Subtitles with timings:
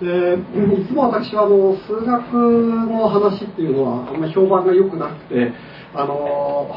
[0.00, 0.38] で
[0.80, 2.32] いつも私はあの数学
[2.88, 5.52] の話っていうのはあんまり評判が良くなくて
[5.94, 6.74] あの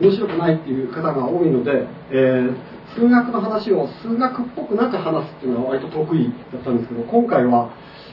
[0.00, 2.54] 面白くないっていう方が多いので、えー、
[2.94, 7.72] 数学の話を数学っぽくなく話すっていうのは割と得意だったんですけど今回は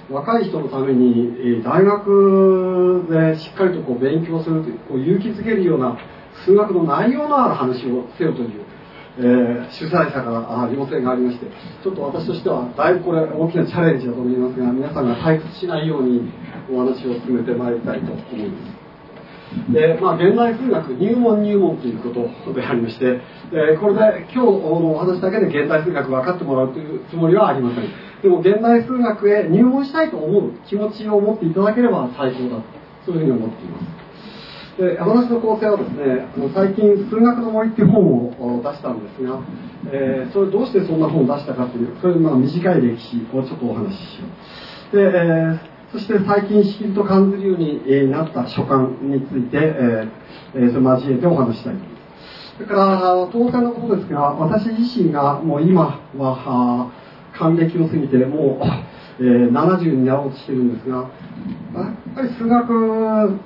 [0.09, 5.97] 若い人のために大学でしっかりとこう勉強するというこう勇気づけるような
[6.45, 8.66] 数学の内容のある話をせよという
[9.19, 11.47] えー、主催者から要請がありまして
[11.83, 16.31] ちょっと私としてはだいぶこれ大きなチャレンジだと思いますが皆さんが退屈しないように
[16.69, 18.87] お話を進めてまいりたいと思います。
[19.71, 27.89] でまあ現代数学入門入門ということでありまして、えー、これで今日のお話だけで現代数学分かってもらうというつもりはありません。
[28.21, 32.63] でも現代数学へ入門したいと思う気持ちを持っていただければ最高だと
[33.05, 34.06] そういうふうに思っています。
[34.77, 39.39] で山梨の構成はですね最近「数学の森」っていう本を出したんですが、
[39.91, 44.27] えー、それどうしてそんな本を出したかというそういうまあ短い歴史をちょっとお話ししよ
[44.93, 44.95] う。
[44.95, 45.57] で、えー、
[45.91, 52.53] そして最近仕切りと関ずるようになった書簡について、えー、それ交えてお話したいと思います。
[52.57, 56.91] それから当然のことですが私自身がもう今は
[57.33, 58.65] 還暦を過ぎてもう
[59.19, 61.09] えー、70になろうとしてるんですがやっ
[62.15, 63.39] ぱり数学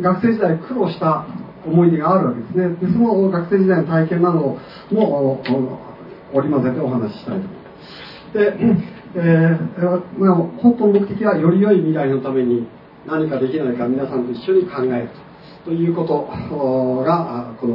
[0.00, 1.26] 学生時代苦労した
[1.66, 2.68] 思い出があるわけですね。
[2.76, 4.58] でその学生時代の体験など
[4.90, 5.42] も
[6.32, 8.34] 織り交ぜてお話ししたいと思います。
[8.34, 8.56] で、
[9.16, 12.68] えーまあ、本当の目的はより良い未来のために
[13.06, 15.10] 何かできないか皆さんと一緒に考える
[15.64, 16.26] ということ
[17.02, 17.74] がこの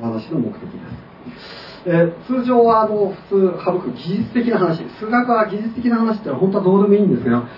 [0.00, 1.61] お話の目的です。
[1.84, 4.84] え、通常はあの普通省く技術的な話。
[4.98, 7.48] 数学は技術的な話ってのは本当はどうでもいいんですが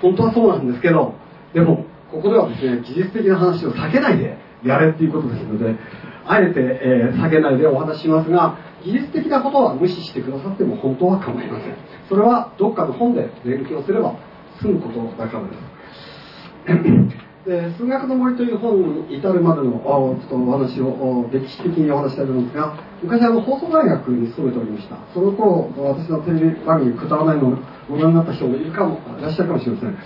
[0.00, 1.14] 本当はそうなんですけど
[1.52, 5.76] でもここではですね技術的な話を避けないでやれっていうことですので
[6.24, 11.76] あえて、え、避けないでお話しますが技術的なことは無視してくださっても本当は構いません。
[12.08, 14.16] それはどっかの本で勉強すれば
[14.60, 17.25] 済むことだからです。
[17.46, 24.98] で数学の森という本に至るまでのちょっとお話を歴史的にお話したいと思うんですが昔あの放送大学に勤めておりました。
[25.14, 27.56] その頃私のテレビ番組くだらないのを
[27.88, 29.96] ご覧になった人もいるかもいらっしゃるかもしれません。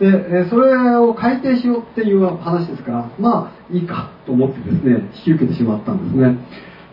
[0.00, 6.38] でそれを改訂しようっていう話ですからまあいいかと思ってですね引き受けてしまったんですね。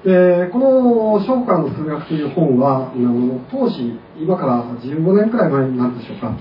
[0.06, 6.34] でこの「商家の数学」という本はあの当時今から15年くらい前になるでしょうか。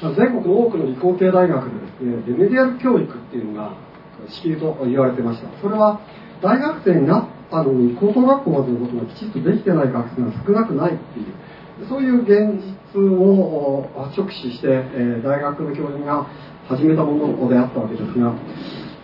[0.00, 3.76] 全国多くの理工系大学でですねレメディアル教育っていうのが
[4.28, 5.48] しきりと言われてました。
[5.60, 6.00] それは
[6.42, 11.26] 大学生になったのに高等学校までのことがきちっとできてない学生が少なくないっていう
[11.88, 12.62] そういう現
[12.94, 16.26] 実を直視して、え大学の教員が
[16.68, 18.34] 始めたものであったわけですが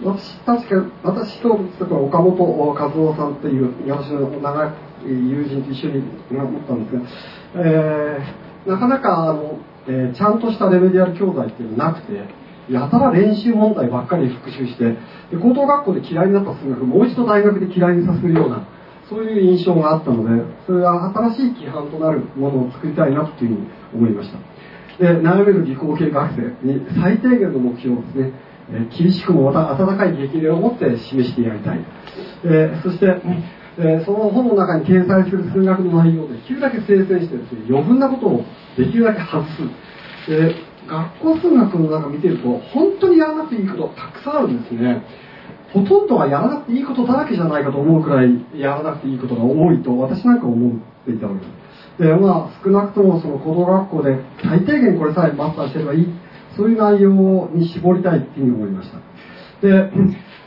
[0.02, 4.72] 私確か私と岡本和夫さんっていう私の長い
[5.04, 7.02] 友人と一緒に思ったんですが、
[7.62, 9.58] えー、なかなかあの
[9.88, 12.12] えー、ちゃんとしたレメディアル教材っていうのはなくて
[12.70, 14.96] やたら練習問題ばっかり復習してで
[15.40, 18.66] 高等学校で嫌いになった数学もう一度大学で嫌いにさせるような
[19.08, 24.38] そういう印象があったのでそれは新しい規範となるものを作りたいなというふうに思いました。
[25.00, 28.32] で悩める理工系学生に最低限の目標をですね、
[28.70, 31.80] えー、厳しくもまた温かい激励を持って示してやりたい、
[32.44, 33.06] えー、そして
[33.78, 38.44] えその本の中に掲載する数学の内容でできるだけ精選してですね余分なことを
[38.76, 39.62] できるだけ外す、
[40.28, 40.54] え
[40.88, 45.02] 学校数学の中見てると本当にやらなくていいことたくさんあるんですね。
[45.72, 50.72] ほとんどはやらなくていいことだらけじゃないかと思うくらいやらなくていいことが多いと私なんか思っ
[51.04, 52.02] ていたわけです。
[52.02, 56.06] でまあ少なくともその高等学校で最低限これさえマスターしてればいい。
[56.56, 58.98] そういう内容に絞りたいっていうふうに思いました。
[59.62, 59.92] で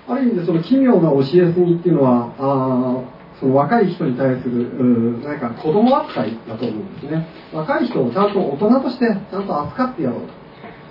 [0.08, 3.04] ある意味でその奇妙な教えすぎっていうのはあ
[3.40, 7.28] その若い人に対する何か子供扱いだと思うんですね。
[7.54, 10.44] 若い人をちゃんと大人としてちゃんと扱ってやろうと。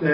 [0.05, 0.11] で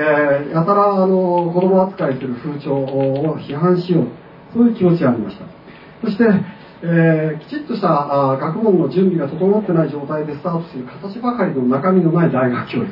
[0.54, 4.08] やたらあの子供扱いする風潮を批判しよう。
[4.54, 5.46] そういう気持ちがありました。
[6.02, 6.24] そして、
[6.82, 12.88] えー、きちっとしたあ学問の準備が整ってない状態でスタートする形ばかりの中身のない大学教育。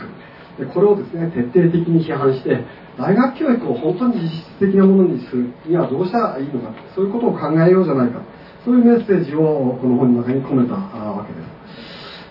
[0.57, 2.65] でこれをですね徹底的に批判して
[2.97, 8.21] 大学教育を本当に実質的なものにするにはどうしたらいいのかそういうことを考えようじゃないか。
[8.67, 11.57] そういうメッセージをこの本の中に込めたわけです。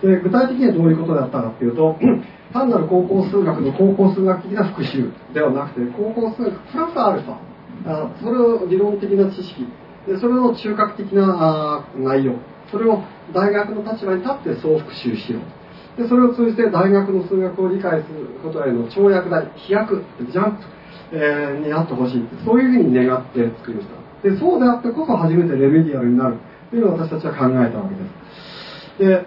[0.02, 1.96] で具体的にはどういうことだったかっていうと
[2.52, 9.66] 単なる高校数学の高校数学的な復習ではなくて高校数学プラスアルファそれを理論的な知識
[10.06, 12.34] でそれの中核的な内容
[12.70, 13.02] それを
[13.32, 15.65] 大学の立場に立って総復習しよう。
[15.96, 20.64] でそれを通じて大学の数学を理解することへの跳躍台飛躍ジャンプ、
[21.12, 24.28] えー、になってほしいそういうふうに願って作りました。
[24.28, 26.36] でそうであってこそ初めてレメディアルになる
[26.70, 29.26] というのを私たちは考えたわけです。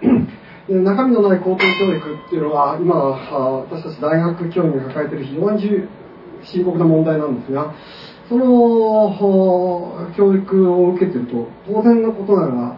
[0.70, 5.88] 中身のない高等教育っていうのは今私たち大学教員が抱えている非常に
[6.44, 7.74] 深刻な問題なんですが
[8.28, 12.76] その教育を受けていると当然のことなが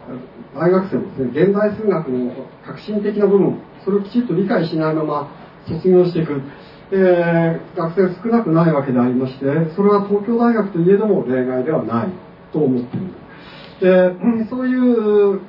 [0.55, 2.33] ら大学生もですね現代数学の
[2.65, 5.29] 革新的な部分それをきちっと理解しないまま
[5.67, 6.41] 卒業していく、
[6.93, 9.47] えー、学生が少なくないわけでありまして
[9.77, 12.09] それは東京大学といえども例外ではない
[12.53, 13.23] と思っている。
[13.83, 14.15] で
[14.49, 15.41] そういう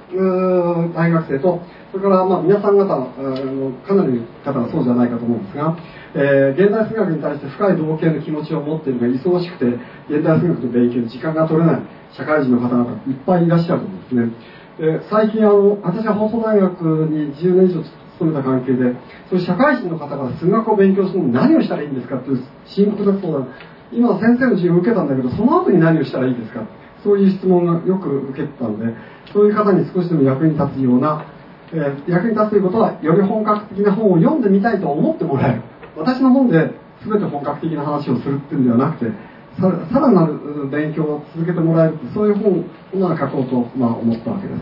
[0.95, 5.77] 大学生とそれからまあ皆さん方かなりの方はそうじゃないかと思うんですが、
[6.15, 9.65] えー、現代数学に対して深い同型の気持ちを持っているが忙しくて
[10.09, 11.81] 現代数学の勉強に時間が取れない
[12.17, 14.33] 社会人の方々いっぱいいらっしゃると思うんですね。
[14.73, 16.81] で最近あの私は放送大学
[17.13, 17.85] に10年以上
[18.19, 18.95] 勤めた関係で
[19.29, 22.17] そういう社会人の方が数学を勉強するのに何をしたらいいんですか？
[22.17, 23.47] っていう深刻な相談
[23.91, 26.65] 今先生の授業を受けたんだけどその後に何をしたらいいですか？
[27.03, 28.93] そういう質問がよく受けてたので
[29.33, 31.25] そういう方に少しでも役に立つような、
[31.73, 35.61] えー、役に立つということはより本格的な本を読んでみたいと思ってもらえる。
[35.97, 36.71] 私の本で
[37.05, 39.11] 全て本格的な話をするっていうんではなくて
[39.59, 39.67] さ
[39.99, 44.59] らなる勉強を続けてもらえるそういう本を書こうと、まあ、思ったわけです。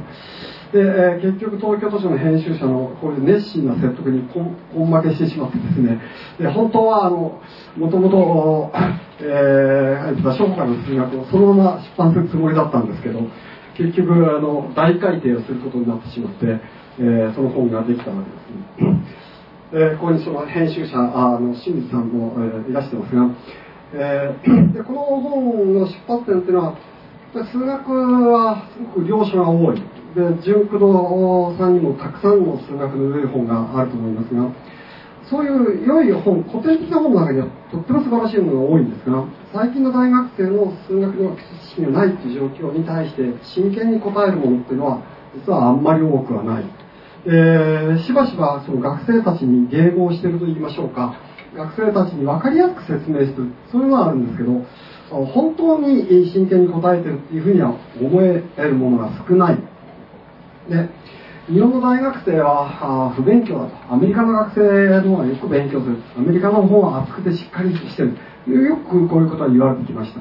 [0.71, 4.55] で、えー、結局東京都市の編集者のこういう熱心な説得にこん
[4.87, 5.99] 負けしてしまってですね。
[6.39, 7.41] で本当はあの
[7.77, 8.71] もともと、
[9.19, 13.19] えー、書家の数学をそのまま出版するつもりだったんですけど
[13.75, 16.59] 結局あの大改訂をすることになってしまって、
[16.99, 18.37] えー、その本ができたわけで
[18.79, 22.35] す、ね、えここにその編集者あの清水さんも、
[22.67, 23.29] えいらしてますが
[23.93, 26.77] えー、でこの本の出発点っていうのは
[27.33, 27.91] 数学
[28.31, 30.00] はすごく了承が多い。
[30.15, 34.51] で純駆動さんにもたくさんの数学の良い本があると思いますが
[35.29, 39.23] そういう良い本古典的な本の中にはとっても素晴らしいものが多いんですが
[39.53, 41.41] 最近の大学生の数学の知
[41.71, 43.23] 識がないっていう状況に対して
[43.55, 45.03] 真剣に答えるものっていうのは
[45.33, 46.65] 実はあんまり多くはない、
[47.25, 51.15] えー、しばしばその学生たちに迎合していると言いましょうか。
[51.55, 53.51] 学生たちに分かりやすく説明する。
[53.71, 54.65] そういうのはあるんですけど
[55.09, 59.70] 本当に真剣に答えてるっていうふうには思えるものが少ない。
[60.69, 60.89] で
[61.49, 63.93] 日本の大学生は不勉強だと。
[63.93, 65.97] アメリカの学生の方がよく勉強する。
[66.17, 68.15] アメリカの方は厚くてしっかりしてる。
[68.47, 70.19] よくこういうことは言われてきました。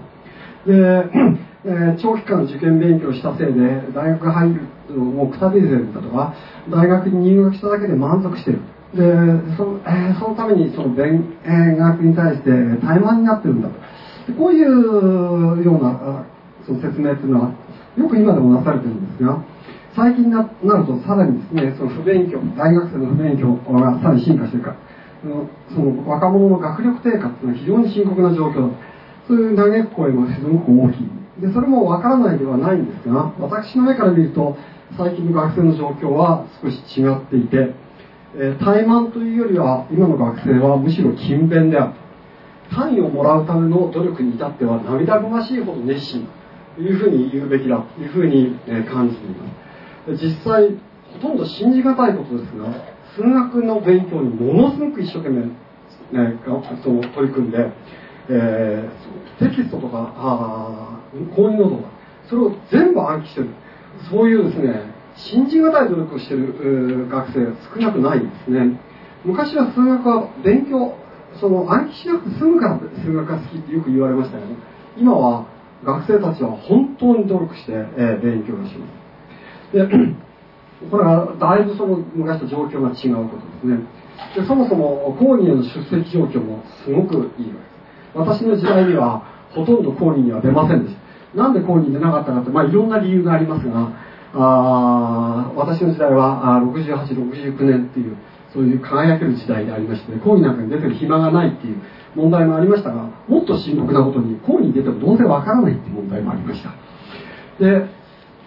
[0.66, 0.74] で、
[1.62, 3.60] えー、長期間受験勉強したせいで
[3.94, 4.60] 大学入る
[4.96, 6.34] のをくたびれてるだとか
[6.70, 8.60] 大学に入学しただけで満足してる。
[8.94, 9.02] で
[9.56, 12.50] その,、えー、そのためにその勉学に対して
[12.80, 13.74] 怠慢になってるんだと。
[14.38, 16.24] こういうような
[16.66, 17.52] その説明っていうのは
[17.96, 19.42] よく今でもなされてるんですが
[19.96, 20.48] 最近になる
[20.86, 24.76] とさらにですねその不勉強大学生の不勉強がさらに進化してるか。
[25.68, 28.70] その若者の学力低下っていうのは非常に深刻な状況。
[28.70, 28.76] だ
[29.28, 31.08] そういう嘆く声もすごく大きい。
[31.40, 34.56] でそれもわからないではないんですが私の目から見ると
[34.96, 37.74] 最近の学生の状況は少し違っていて
[38.36, 41.94] え怠慢というよりは今の学生はむしろ勤勉である。
[42.70, 46.28] 単位をもらうための努力に至っては涙ぐましいほど熱心
[46.76, 48.56] というふうに言うべきだというふうに
[48.88, 49.69] 感じています。
[50.08, 50.78] 実際
[51.12, 52.72] ほとんど信じがたいことですが
[53.16, 56.38] 数学の勉強にものすごく一生懸命、ね、
[56.82, 57.58] その取り組んで、
[58.28, 61.00] えー、テキストとかあ
[61.34, 61.90] 講義ノートとか
[62.28, 63.48] それを全部暗記してる。
[64.08, 68.80] そういうですね信じがたい努力をしてる学生が少なくないんですね。
[69.24, 70.94] 昔は数学は勉強
[71.40, 74.56] その暗記しなくて済むから数学が好きってよく言われましたよね。
[74.96, 75.46] 今は
[75.84, 78.99] 学生たちは本当に努力して、えー、勉強します。
[79.72, 79.86] で
[80.90, 83.78] これはだいぶその昔と状況が違うことですね。
[84.36, 87.60] でそもそも講義への出席状況もすごくいいわけです。
[88.14, 91.10] 私の時代にはほとんど講義には出ませんでした。
[91.34, 93.92] なんで講義に出なかったかってまあいろんな理由がありますが
[94.34, 98.16] あ私の時代は6869年っていう
[98.52, 101.76] そういう輝ける時代でありまして講義なんかに出てる暇がないっていう
[102.16, 106.74] 問題もありましたがもっと深刻なことに講義に出てもどうせわからないっていう問題もありました。
[107.60, 107.86] で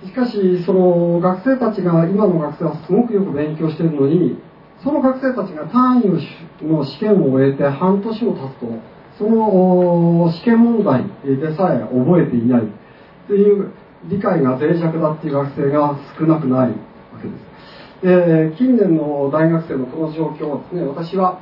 [0.06, 4.38] しかしその学生たちが今の学生はすごくよく勉強してるのに
[4.84, 8.68] その学生たちが単位の試験を終えて半年を経つと
[9.18, 12.66] その試験問題でさえ覚えていないっ
[13.28, 13.72] ていう
[14.06, 16.76] 理解が脆弱だっていう学生が少なくないわ
[17.22, 17.54] けです。
[18.04, 21.40] で近年の大学生のこの状況はですね私は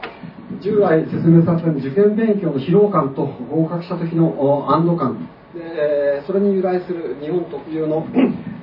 [0.61, 8.05] 従来説明されたように受験勉強の疲労感と合格した時の安堵感でそれに由来する日本特有の、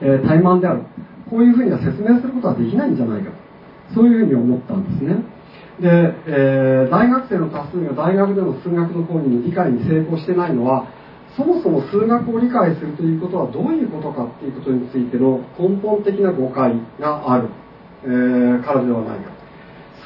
[0.00, 0.82] え怠慢である。
[1.30, 3.30] こういうふうには説明することはできないんじゃないか
[3.94, 5.22] そういうふうに思ったんですね。
[5.80, 5.88] で、
[6.26, 10.88] えー、大学生の多数が大学での数学の講義の理解に成功してないのは
[11.36, 17.48] そもそも数学を理解するということはどういうことかっていうことについての根本的な誤解がある
[18.04, 19.30] えー、からではないか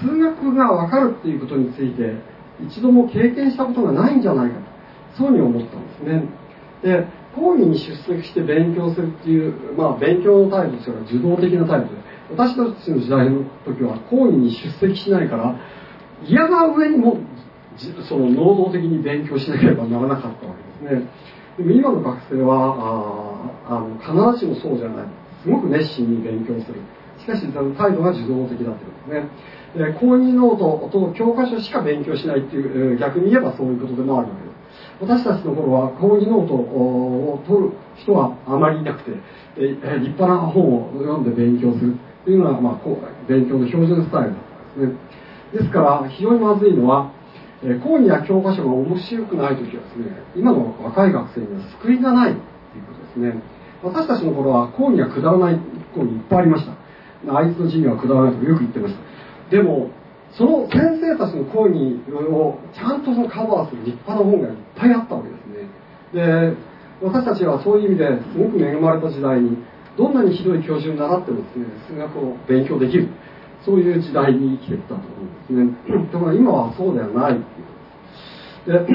[0.00, 2.16] 数学が分かるっていうことについて
[2.66, 4.62] 一度も経験したことがないんじゃないかと。
[5.18, 6.24] そうに思ったんですね。
[6.82, 15.56] で講義に出席して勉強するっていう、まあ、勉強のタイプとしては受動的なタイプで私たちの時代の時は講義に出席しないから
[16.24, 17.18] 嫌が上にも
[18.08, 21.08] その能動的に勉強しなければならなかったわけですね。
[21.58, 25.06] でも今の学生はああの必ずしもそうじゃない。
[25.42, 26.80] すごく熱心に勉強する。
[27.18, 29.28] しかし態度が受動的だってことですね。
[29.74, 34.51] で講義ノートと教科書しか勉強しないっていう逆に言えばそういうことでもあるわけです。
[35.02, 39.10] 私たちの頃は講義ノートを取る人はあまりいなくて
[39.58, 44.42] 立派な本を読んで勉強するというのは、まあ、勉強の標準スタイルだっ
[44.78, 44.94] たんで
[45.50, 45.58] すね。
[45.58, 47.10] ですから非常にまずいのは
[47.82, 50.06] 講義や教科書が面白くない時はですね
[50.36, 53.42] 今の若い学生には救いがないということですね。
[53.82, 55.58] 私たちの頃は講義がくだらない
[55.94, 56.72] 講義いっぱいありました。
[57.34, 59.00] あいつの授業はくだらないとよく言ってました。
[59.50, 59.90] でも
[60.36, 65.68] その先生たちの講義をちゃんとそのカバーする立派な本がいっぱいあったわけですね。
[66.12, 66.56] で
[67.02, 69.58] 私たちはそういう意味ですごく恵まれた時代に
[69.98, 73.08] どんなにひどい教授に習ってもですね数学を勉強できる
[73.64, 75.04] そういう時代に生きてきたと思
[75.50, 76.08] うんですね。
[76.12, 78.86] ところが今はそうではないっていう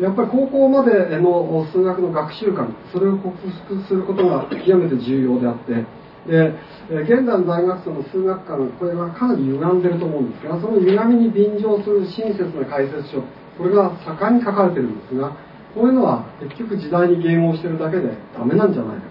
[0.00, 3.30] でやっぱり高校までの数学の学習観それを克
[3.66, 5.86] 服することが極めて重要であって
[6.26, 6.54] で
[6.88, 13.22] 現在の大学生の数学科のこれはかなり歪んでると思うんですがその歪みに便乗する親切な解説書
[13.58, 15.36] これが盛んに書かれてるんですが
[15.74, 19.02] こういうのは結局時代に迎合してるだけでダメなんじゃないか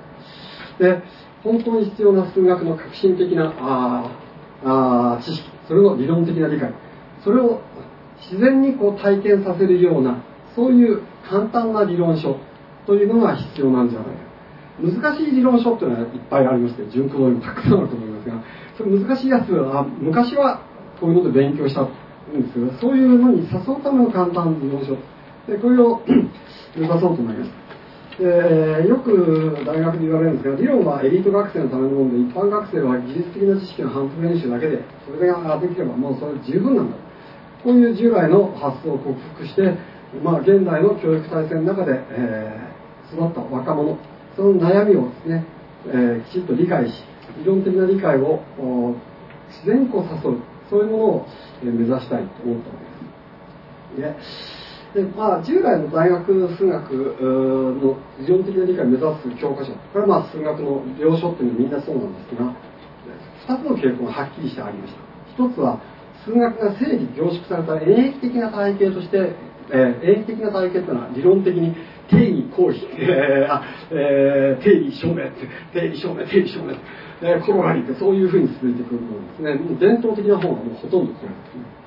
[0.80, 1.04] で
[1.44, 4.10] 本当に必要な数学の革新的なあ
[4.66, 6.74] あ知識それの理論的な理解
[7.24, 7.62] それを
[8.22, 10.24] 自然にこう体験させるような
[10.56, 12.40] そういう簡単な理論書
[12.86, 14.33] というのが必要なんじゃないか
[14.82, 18.44] 難しい理論書っていうのはいっぱいありまして順空にたくさんあると思いますが
[18.78, 20.62] その難しいやつは昔は
[21.00, 21.94] こういうので勉強したん
[22.34, 24.98] ですけどそういうのに誘うための簡単理論書。
[25.46, 26.02] でこれを
[26.76, 27.52] 目指そうと思います。
[28.18, 36.98] でよく大学で言われるんですが理論はエリート学生のためのもので一般学生は技術的な知識の反復練習だけでそれができればもうそれ十分なんだ。
[37.64, 39.78] こういう従来の発想を克服して、
[40.22, 43.98] まあ、現代の教育体制の中で、えー、育った若者。
[44.36, 45.46] その悩みをですね、
[45.88, 46.94] えー、きちっと理解し
[47.38, 48.42] 理論的な理解を
[49.50, 50.54] 自然に誘う。
[50.70, 51.28] そういうものを
[51.62, 52.76] 目指したいと思ったわ
[53.96, 54.64] けです。
[54.94, 56.94] でまあ、従来の大学数学
[57.82, 59.74] の理論的な理解を目指す教科書。
[59.74, 62.54] これはまあ数学の領書っていうのはみんなそうなんですが
[63.58, 65.44] 2つの傾向がはっきりしてありました。
[65.44, 65.82] 1つは
[66.26, 69.36] 数学が整理凝縮された演疫的な体系として、
[69.70, 71.76] えー、演疫的な体系というのは理論的に
[72.10, 75.30] 定義行為、えーあえー、定義証明。
[75.74, 76.26] 定義証明。
[76.28, 76.74] 定義証明、
[77.22, 79.56] えー、転がりってそういうふうに続いてくるものですね。
[79.56, 81.84] もう伝統的な本はもうほとんどこれですね。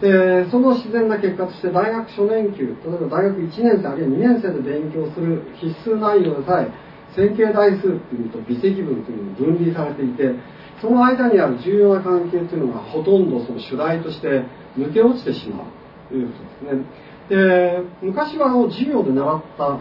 [0.00, 2.76] でその自然な結果として大学初年級例え
[3.10, 6.70] ば大学1年生あるいは2年生で勉強する必須内容でさえ
[7.16, 10.34] 線形代数っていうのと微積分というのに分離されていて
[10.80, 14.44] その間にある重要な関係というのがほとんどその主題として
[14.78, 15.66] 抜け落ちてしまう
[16.08, 16.84] ということですね。
[17.28, 19.80] で昔はあの授業で習ったん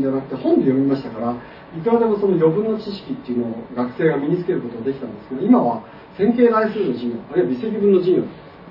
[0.00, 1.34] じゃなくて本で読みましたから
[1.76, 5.82] いくらでもその余分な知識っていうのを学生が身につけることができたんですけど今は
[6.16, 8.26] 線形代数の授業あるいは微積分の授業を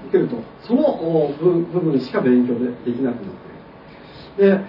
[0.07, 3.35] 受けるとその部分しか勉強でできなくなっ
[4.37, 4.65] てで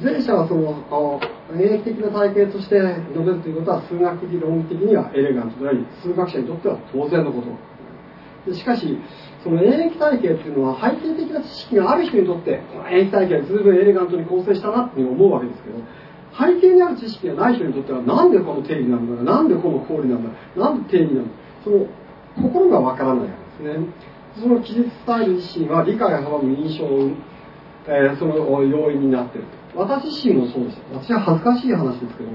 [0.00, 1.20] 前者はその
[1.56, 2.76] 演疫的な体系として
[3.14, 7.71] 述べるということは数学理論的にはエレガントであり数学者にとっては当然のこと。
[8.50, 8.98] しかし
[9.44, 15.78] その演疫体系っていうのは背景的な知識がある人にとってこの演疫体系は随分エレガントに構成したなっていう思うわけですけど
[16.32, 21.30] 背景にある知識がない人にとってはなんでこの定理なんだなんでこの公理なんだなんで定理なんだ
[21.64, 21.86] その
[22.36, 23.86] 心がわからないわけですね。
[24.40, 27.10] その記述スタイル自身は理解を阻む印象を、
[27.86, 32.30] えー、その要因になっている私自身もそうです私は恥ずかしい話ですけど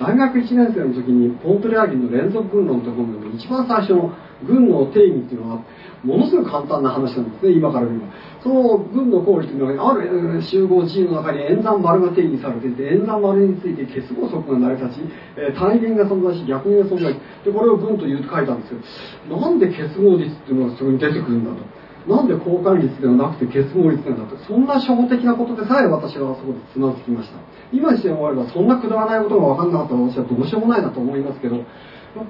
[0.00, 4.16] 大学1年生の時にポントレアギンの連続群論という本で一番最初の
[4.48, 5.62] 軍の定義っていうのは
[6.02, 8.10] ものすごく簡単な話なんですね今から見れば。
[8.42, 15.00] その軍の効率というのはある集合地位の中に演算丸が定義されていて演算丸について結合則が成り立ち、
[15.36, 17.12] え、単位元が存在し逆元が存在
[17.44, 18.80] でこれを軍というと書いたんですよ。
[19.36, 21.79] なんで結合率っていうのがそこに出てくるんだと。
[22.08, 27.38] なんで交換率ではなくて結合率なんだとそんな初歩的なことでさえ私はそこでつまずきました。
[27.72, 31.64] 今にして思えばそんなくだらないことが分かんなかったら私はどうしようもないなと思いますけどやっ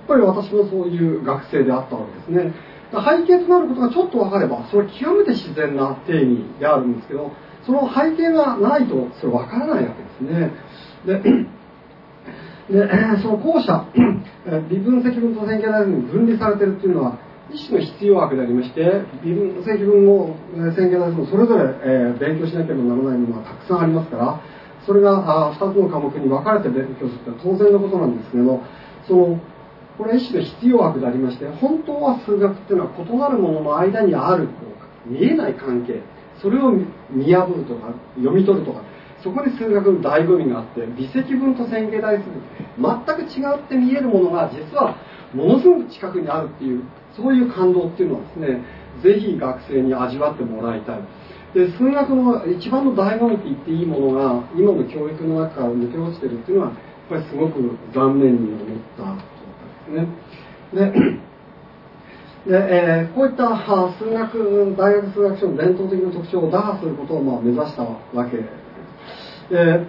[0.07, 2.53] ぱり私もそういう学生であったわけですね。
[2.93, 7.31] 背景となることがちょっと分かればそれは極めて自然な定義であるんですけど
[7.65, 10.51] その背景がないとそれ分からないわけですね。
[11.07, 11.47] で
[12.71, 12.89] で
[13.23, 13.87] その後者
[14.69, 17.19] 微分積分と線形代数に分離されてるっていうのは
[17.53, 20.37] 一種の必要枠でありまして微分積分も
[20.77, 24.41] 線形代数もそれぞれ、え勉強しなければならないものはたくさんありますから
[24.87, 28.63] それがあ2つの科目に分かれて勉強するって当然のことなんですけど
[29.07, 29.41] その
[29.99, 34.49] これは一種の必要枠でありまして本当は数学っていうのは異なるものの間にある
[35.07, 36.03] 見えない関係
[36.41, 36.73] それを
[37.11, 38.83] 見破るとか読み取るとか
[39.23, 42.25] そこに数学の醍醐味があって微積分と線形代数
[42.81, 44.97] 全く違って見えるものが実は
[45.35, 46.83] ものすごく近くにあるっていう
[47.17, 48.65] そういう感動っていうのはですね
[49.03, 51.01] ぜひ学生に味わってもらいたい。
[51.55, 59.19] で数学の一番の醍醐味って言っていいものが今の教育の中から抜け落ちてるっていうのはやっぱりすごく残念に思ったこ
[59.87, 60.03] とで
[60.73, 61.21] すね。
[61.21, 61.31] で
[62.47, 63.49] で、えー、こういった
[63.99, 67.99] 数学大学数学書の伝統的な特徴を打破することをまあ目指したわ
[68.31, 68.45] けで、
[69.51, 69.87] えー、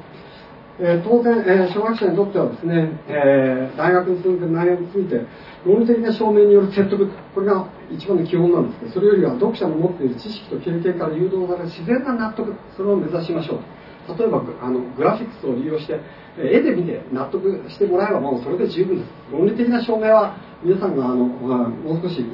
[0.81, 5.21] え当然、えー、小学生にとってはですね、えー、大学について内容について
[5.63, 16.01] 論理的な証明による説得これが一番の基本なんですけどそれよりは読者の持っている知識と経験から誘導される自然な納得それを目指しましょう例えばあのグラフィックスを利用して
[16.37, 19.09] 絵で見て納得してもらえばもうそれで十分です。
[19.31, 22.25] 論理的な証明は皆さんがあの、まあ、もう少し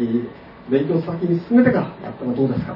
[0.69, 2.75] 勉強先に進めてからやったらどうですか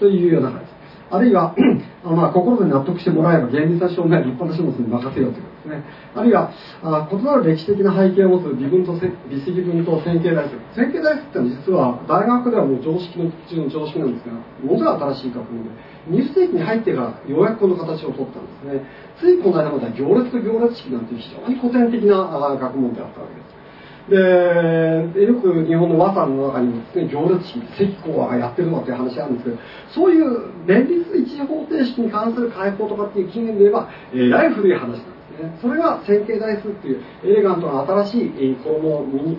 [0.00, 0.08] と。
[0.08, 0.66] いうような話
[1.10, 1.54] あるいは
[2.04, 5.84] まあ、心で納得してもらえば現実な証明は立派な書物に任せようということですね。
[6.14, 6.52] あるいは
[6.84, 15.70] あ異なる歴史的な背景を持つ微分と微積分と線形代数線形代数ってのは実は大学ではもう常識の中の常識なんですがものすごい新しい学問で
[16.12, 18.84] 20世紀に入ってからようやくこの形を取ったんですね。
[19.16, 22.28] ついこの間までは行列と行列式なんていう非常に古典的な
[22.60, 23.63] 学問であったわけです。
[24.08, 29.56] でよく日本の和算の中にもですね行列式石膏がやってるのっていう話あるんですけど
[29.94, 35.58] そういう連立一次方程式に関する解放とかっていう近年で言えばえらい古い話なんですね。
[35.60, 39.38] それが線形代数っていうエレガントな新しい衣を身に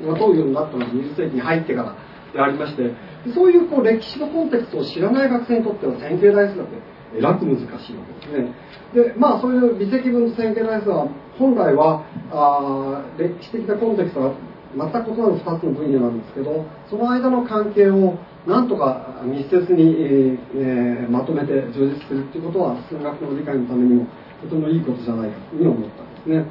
[0.00, 1.96] まとうようになったのが20世紀に入ってから
[2.32, 2.94] でありまして
[3.34, 7.78] そういうこう歴史のコンテクストを知らない学生にとっては線形代数だってえらく難しいわ
[8.20, 8.54] けですね
[8.94, 14.32] でまあそういう微積分と線形代数は本来はあ歴史的なコンテクストが
[14.76, 24.06] 全く異なる2つの分野なんですけどその間の関係をなんとか密接に、えー、まとめて充実するっていうことは数学の理解のためにも
[24.42, 26.46] とてもいいことじゃないかというふうに思ったんですね。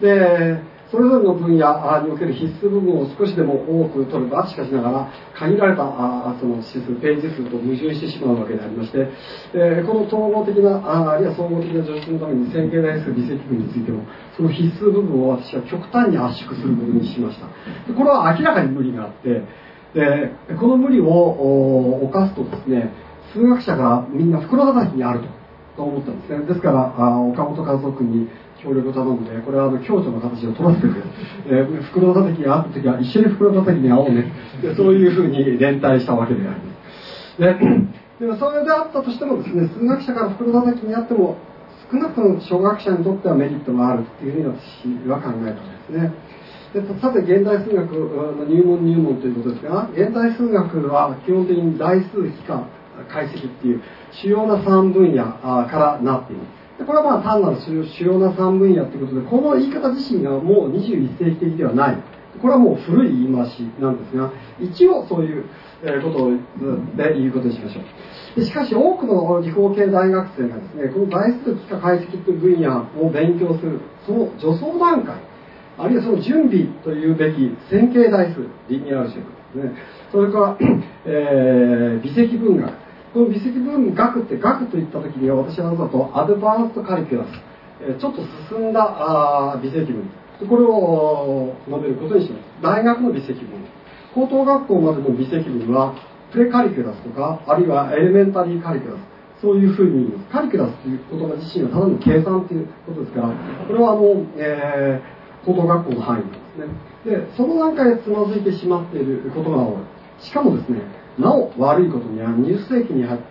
[0.00, 1.66] でそれぞれの分野
[2.02, 5.82] における必須部分を少しでも多く取るとしかしながら限られた
[6.38, 9.08] その指数ページ数と矛盾してしまうわけでありまして、
[9.54, 17.46] えこの統合的なああるいは総合的な助手のために線形代数微積分についてもその必須部分を私は極端に圧縮することにしました。
[17.90, 19.42] でこれは明らかに無理があって
[19.94, 22.92] でこの無理を犯すとですね
[23.34, 25.20] 数学者がみんな袋叩きにある
[25.76, 26.46] と思ったんですね。
[26.46, 28.28] ですから岡本和夫君に
[28.62, 31.02] 協力を頼んで、これはあの共著の形を取らせてくれ、
[31.58, 36.72] えー、袋叩きがあった時は一緒に袋叩きに会おうねでそういうふうに連帯したわけでありま
[37.34, 37.40] す。
[37.40, 41.36] ででもそれであったとしてもですね数学者から袋叩きにあっても
[41.90, 44.46] 少なくとも小学者にとってはメリットがあるっていうふうに
[45.04, 46.12] 私は考えたんですね。
[46.72, 52.64] でさて現代数学の入門入門ということですが現代数学は基本的に代数比較
[53.08, 61.96] 解析っていう主要な3分野からなっていますでこれはまあ単なる主要な3分野ということでこの言い方自身がもう21世紀的ではない。
[62.40, 65.44] これはもう古い言い回しなんですが一応そういう
[66.02, 66.30] こと
[66.96, 68.40] で言うことにしましょう。
[68.40, 75.16] でしかし多くの理工系大学生がですねこの代数幾何解析という分野を勉強するその助走段階
[75.78, 79.76] あるいはその準備というべき線形代数リニアルシェプですね
[80.12, 80.58] それから、
[81.06, 82.85] えー、微積分学
[83.16, 87.28] この微積分学って学といった時には私はとアドバンストカリキュラス、
[87.80, 88.20] えちょっと
[88.52, 90.04] 進んだあ微積分
[90.46, 93.64] これを述べることにします大学の微積分。
[94.14, 95.96] 高等学校までの微積分は
[96.30, 99.40] プレカリキュラスとかあるいはエレメンタリーカリキュラス。
[99.40, 100.28] そういうふうに言います。
[100.28, 103.32] カリキュラスという言葉自身はただの計算ということですから
[103.66, 107.32] これはあの、えー、高等学校の範囲なんですね。
[107.32, 109.76] でその段階でつまずいてしまっていることが多い。
[110.20, 113.26] しかもですねなお悪いことには20世紀に入って、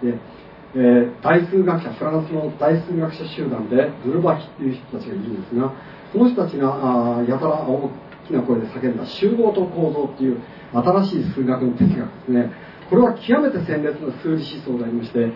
[0.76, 5.74] えー、大数学者フランスの大数学者集団でブルバキっていう人たちがいるんですが
[6.12, 7.90] この人たちがあやたら大
[8.28, 10.42] きな声で叫んだ集合と構造っていう
[10.74, 12.52] 新しい数学の哲学ですね。
[12.90, 15.34] これは極めて鮮烈な数理思想でありまして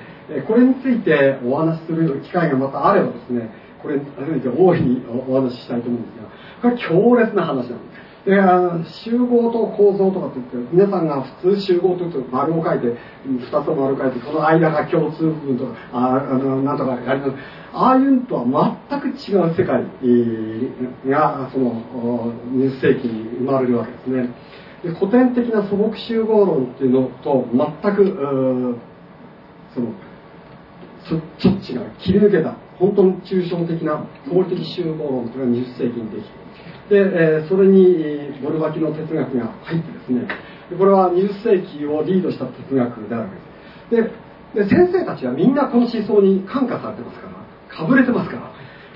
[0.48, 3.50] これについてお話しする機会がまたあればですね
[3.82, 6.30] これ改めて大いにお話ししたいと思うんですが
[6.62, 7.89] これは強烈な話なんです。
[8.26, 12.88] であの集合と構造とかって言って皆さんが普通集合というと丸を書いて
[13.26, 17.34] 2つの丸を書いてこの間が共通部分とかああのなんとかやります。
[17.72, 19.84] ああいうのとは全く違う世界
[21.10, 24.30] がその20世紀に生まれるわけですね。
[24.84, 28.78] で古典的な素朴集合論っていうのと全く
[29.74, 29.94] その
[31.08, 36.49] ちょちょっと違う切り抜けた本当に抽象的な合理的集合論というのが20世紀にできて
[36.90, 40.28] で、えそれにボルバキの哲学が入ってですね
[40.78, 43.30] これは20世紀をリードした哲学であるわ
[43.90, 44.30] けです。
[44.54, 47.34] で先生たちはみんなこの思想に感化されてますから
[47.70, 48.52] かぶれてますから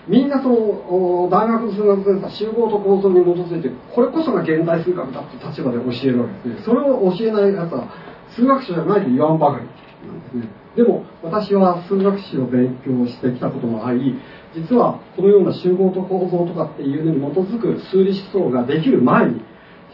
[0.07, 6.65] みんなその大学の数学でさ集合と構造に基づいてこれこそが現代数学だって立場で教えるわけですね。
[6.65, 7.87] それを教えないやつは
[8.35, 9.67] 数学者じゃないと言わんばかり
[10.07, 10.63] なんですね。
[10.75, 14.19] でも私は数学史を勉強してきたこともあり
[14.55, 19.41] 実はこのような集合と構造とかっていうのに基づく数理思想ができる前に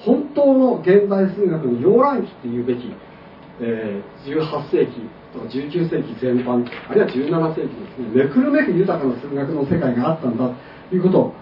[0.06, 2.92] 本当の現代数学の溶卵期っていうべき、
[3.62, 10.50] え、18世紀とか19世紀全般あるいは17世紀ですねめくるめく豊かな数学の世界があったんだ
[10.90, 11.34] ということを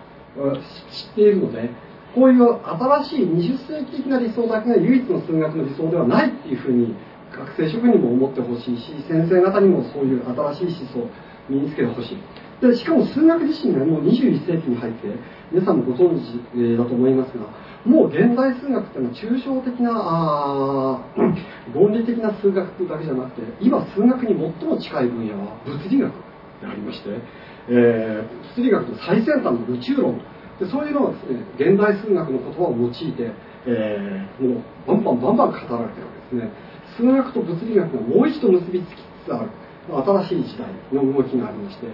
[0.92, 1.70] 知っているので
[2.14, 6.96] こういう新しい20世紀的な理想だけが唯一の数学の理想ではないっていうふうに
[7.32, 10.24] 学生諸君にも思ってほしいし先生方にもそういう
[10.56, 11.10] 新しい思想を
[11.50, 12.18] 身につけてほしい。
[12.62, 15.08] でしかも数学自身がもう21世紀に入って
[15.52, 17.46] 皆さんもご存知だと思いますが
[17.86, 21.00] もう現代数学っていうのは抽象的なあ
[21.74, 26.12] 論理的な数学だけじゃなくて今数学に最も近い分野は物理学
[26.62, 27.10] でありまして、
[27.70, 30.20] えー、物理学の最先端の宇宙論。
[30.60, 33.32] でそういうのはですね現代数学の言葉を用いて、
[33.68, 35.88] えー、もうバンバンバンバン語られてるわ
[36.32, 36.52] けですね。
[36.98, 39.50] 数学と物理学がもう一度結びつきつつある
[39.88, 41.88] 新しい時代の動きがありまして、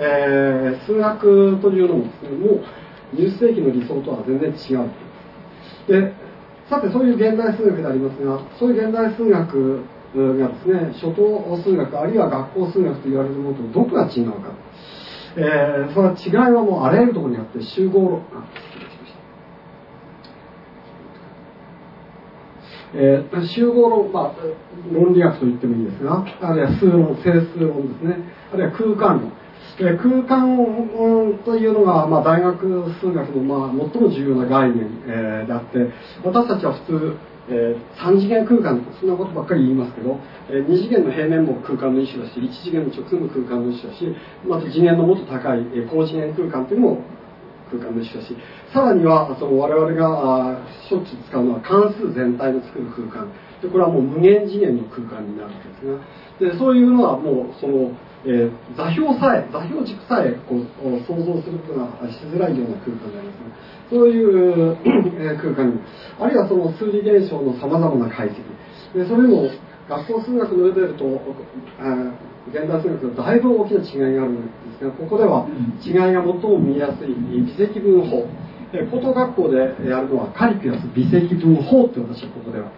[0.00, 4.90] えー、数学というのももう20世紀の理想とは全然違う
[5.88, 6.14] で
[6.70, 9.82] さてそういう現代数学でありますがそういう現代数学
[10.14, 14.54] がですね初等数学あるいは学校数学と言われるものとどこが違うか、
[15.36, 18.22] えー、その違いはもうあらゆるところにあって集合論
[22.94, 24.34] えー、集合論、まあ、
[24.90, 28.16] 論理学と言ってもいいですが、あるいは数論、整数論ですね、
[28.50, 29.32] あるいは空間論。
[29.80, 32.66] え、空間というのが、まあ、大学
[33.00, 35.90] 数学の、まあ、最も重要な概念、えー、であって、
[36.24, 37.16] 私たちは普通、
[37.50, 44.04] えー、3次元空間そんなことばっかり言いますけど、えー、2次元の平面も空間の一種だし1次元の直線も空間の一種だし
[44.46, 47.02] また次元のもっと高い、えー、高次元空間というのも
[47.72, 48.36] 空間の一種だし
[48.72, 53.32] さらにはその我々がしょっちゅう使うのは関数全体の作る空間。
[53.62, 55.98] でこれはもう無限次元の空間になるわけですが
[56.38, 57.90] でそういうのはもうその、
[58.24, 60.66] えー、座標さえ座標軸さえこう
[61.06, 63.68] 想像することがしづらいような空間でありますね。
[63.90, 64.76] そういう
[65.38, 65.80] 空間に
[66.20, 68.38] あるいはその数理現象のさまざまな解析。
[68.94, 69.50] でそれも
[69.88, 71.04] 学校数学のレベルと
[72.48, 75.48] 現代数学のだいぶ大きな違いがあるんですがここでは
[75.84, 78.28] 違いが最も見えやすい微積分法。
[78.90, 79.56] 高等学校で
[79.88, 82.70] やるのはカリキュラス微積分法って私はここでは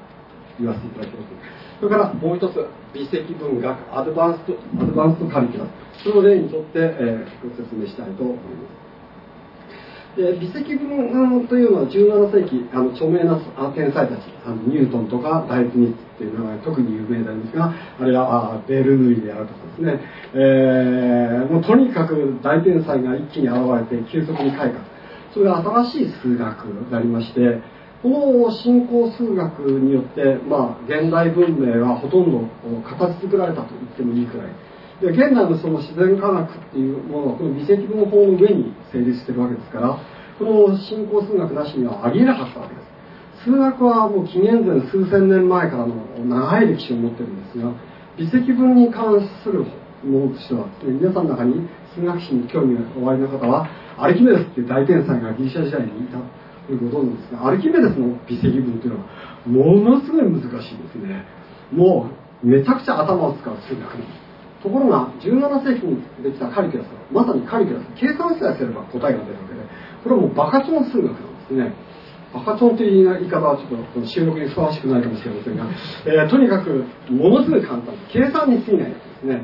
[0.61, 1.61] 言わせていただきます。
[1.81, 8.43] それからもう一つ微積分学アドバンストアドバンストカリキュラスその例にとって、えー、ご説明したいと思いま
[8.77, 8.81] す。
[10.17, 13.39] で微積分というのは17世紀あの著名な
[13.75, 20.01] 天才たちあのニュートンとかライプニッツっていうのが特に有名なんですがあるいはあベルヌイであるとかですね、
[20.35, 24.91] えー、もうとにかく大天才が一気に現れて急速に開花。
[25.33, 27.63] それが新しい数学でありまして
[28.03, 32.49] この新興数学によって、まあ、現代文明はほとんど
[32.89, 34.53] 形作られたと言ってもいいくらい。
[35.01, 39.97] で現代のその自然科学っていうものはこの微積分法の上に成立してるわけですから
[40.39, 42.91] この新興数学なしにはありえなかったわけです。
[43.45, 47.73] 数学はもう紀元前数千年前からの長い歴史を持ってるんですが
[48.19, 49.65] 微積分に関する
[50.05, 56.40] ものとしては皆さんの中に数学史に興味がおありの方はアルキメデスっていう大天才がギリシャ時代にいた。
[56.71, 59.11] ということなんですがアルキメデスの微積分というのは
[59.43, 61.27] ものすごい難しいですね。
[61.75, 62.07] も
[62.43, 64.63] うめちゃくちゃ頭を使う数学なんです。
[64.63, 69.61] ところが17世紀にできたカリキュラスはまさにカリキュラス計算さえすれば答えが出るわけで
[70.05, 71.75] これはもうバカチョン数学なんですね。
[72.33, 75.67] バカチョンという言い方はちょっと収録にふさわしくないかもしれませんが、
[76.07, 77.97] えー、とにかくものすごい簡単。
[78.13, 79.43] 計算に過ぎないですね。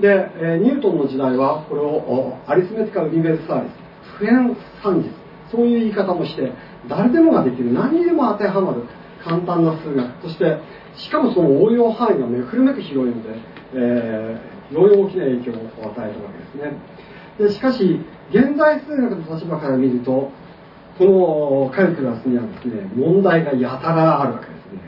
[0.00, 0.08] で、
[0.40, 3.82] えー、ニュートンの時代はこれをアリスメティカル・ユニベルサーリス。
[4.18, 5.21] 普遍算術。
[5.52, 6.52] そういう言い方もして
[6.88, 8.82] 誰でもができる何にでも当てはまる
[9.22, 10.22] 簡単な数学。
[10.22, 10.58] そして
[10.96, 13.28] しかもその応用範囲がめくるめく広いので、
[13.74, 16.72] え非常に大きな影響を与えるわけですね。
[17.38, 20.30] でしかし現代数学の立場から見ると
[20.98, 24.80] このカリキュラスにはですね問題がやたらあるわけですね。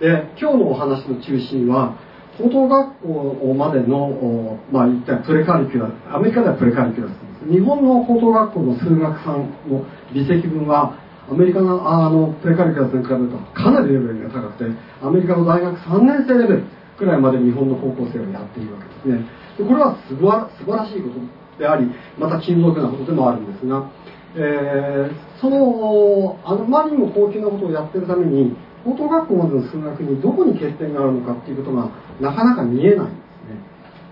[0.00, 1.98] で今日のお話の中心は
[2.40, 10.96] 高等学校までの、まあ、一体プレカリキュラアメリカではプレカリキュラス日本の高等学校の数学3の微積分は
[11.28, 14.70] アメリカのあのプレカリキュラスに比べるとかなりレベルが高くて
[15.02, 16.64] アメリカの大学3年生レベル
[16.98, 19.24] くらいまで日本の高校生はやっているわけですね。
[19.56, 21.20] でこれは素晴らしいこと
[21.58, 23.90] でありまた金属なことでもあるんですが、
[24.36, 31.90] えー、そのあまりにも高級なことをやってるために高等学校までの数学にどこに欠点があるのかっていうことが
[32.20, 33.14] なかなか見えないんで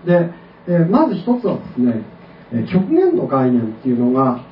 [0.05, 0.29] すね。
[0.29, 0.33] で、
[0.67, 2.03] えー、まず一つはですね
[2.71, 4.43] 極限の概念っていうのが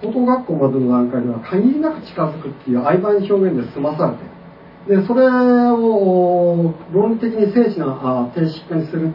[0.00, 9.12] 高等学校までの段階では限りなく近づくっていう曖昧な表現で済まされてでそれを論理的に精緻な定式化にする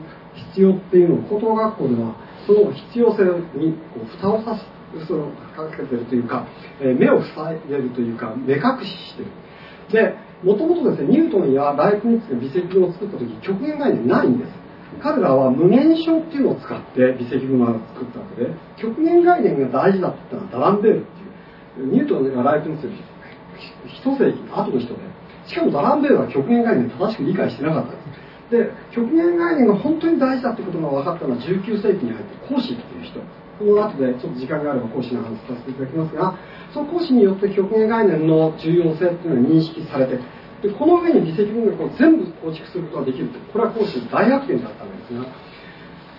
[0.54, 3.24] 必要っていうのを高等学校ではその必要性
[3.58, 4.74] にこう蓋をさす
[5.08, 6.46] そのかけてるというか、
[6.80, 9.32] え目を塞いでるというか目隠ししてる。
[9.92, 14.52] でもともとですねニュートンやライプニッツが微積分を作った時極限概念ないんです。
[15.02, 21.88] 彼らは無限小っていうのを使って微積分を作ったわけで極限概念が大事だって言ったのはダランベールっていう。
[21.90, 23.00] ニュートンやライプニッツより
[23.90, 25.00] 一世紀後の人で。
[25.48, 28.24] しかもダランベールは極限概念正しく理解してなかったんです。
[28.52, 33.20] で極限概念が本当に大事だってことが分かったのは19世紀に入ってコーシーっていう人。
[33.60, 36.38] この後でちょっと時間があれば講師の話させていただきますが
[36.74, 40.18] その講師によって極限概念の重要性っていうのは認識されて
[40.64, 45.26] でこの上に微積分学を全部構築することができるこれは講師の大逆転だったんですが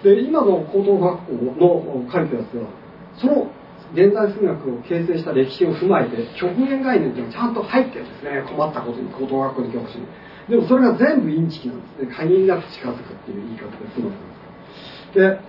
[0.04, 2.68] で今の高等学校のカリキュラスは
[3.16, 3.50] その
[3.94, 8.42] 現代数学を形成した歴史を踏まえて極限概念っていうのがちゃんと入ってるんですね。
[8.48, 10.06] 困ったことに高等学校に教師に
[10.48, 12.14] でもそれが全部インチキなんですね。
[12.14, 15.14] 限りなく近づくっていう言い方で済ます。
[15.14, 15.40] で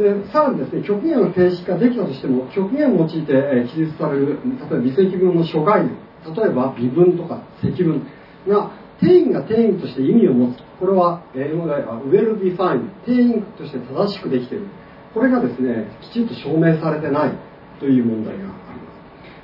[0.00, 5.92] でさらにですね極限の定式化できたとしても極限を用いて、え記述される例えば微積分の諸概念
[6.24, 8.08] 例えば微分とか積分
[8.48, 10.58] が定義が定義として意味を持つ。
[10.80, 14.66] これは英語では well defined 定義として正しくできている。
[15.12, 17.32] これがですねきちんと証明されてない
[17.78, 18.96] という問題がありま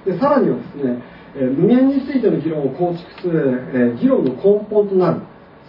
[0.05, 0.11] す。
[0.11, 1.03] でさらにはですね、
[1.37, 5.21] え無限についての議論を構築する、え議論の根本となる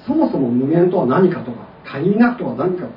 [0.05, 2.87] そもそも無限とは何かとか限りなくとは何か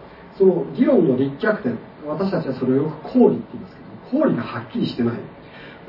[0.41, 5.21] その議論の立脚点私たちはそれをよく公理って言いますけど公理がはっきりしてない。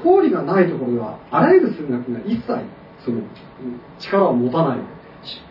[0.03, 2.47] 公理がないところではあらゆる数学が一切
[3.05, 3.21] その
[3.97, 4.79] 力を持たない。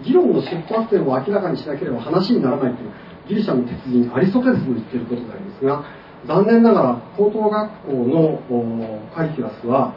[0.04, 2.90] 議論の出発点を明らかにしなければ話にならないという
[3.28, 5.84] ギリシャの鉄人アリストテレスの言ってることでありますが
[6.26, 9.94] 残念ながら高等学校のカリキュラスは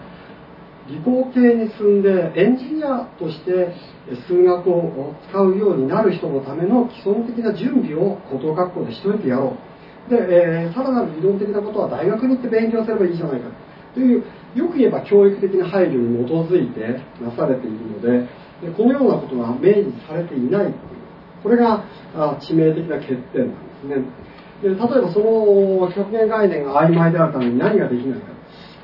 [0.88, 3.74] 理工系に進んでエンジニアとして
[4.28, 9.56] 数学を使うようになる人のための基礎的な準備を高等学校でしといてやろ
[10.08, 10.10] う。
[10.10, 13.48] で、えー、さらなる理論的なことは大学に行って勉強すればいいじゃないか
[13.94, 14.00] と。
[14.02, 14.24] いう
[14.56, 18.28] よく言えば教育的な配慮に基づいてなされているので
[18.62, 20.74] でこのようなことが明示されていない
[21.44, 21.86] これが
[22.42, 24.04] 致命的な欠点なんですね。
[24.64, 28.28] で例えばその極限概念が曖昧であるために何ができないか。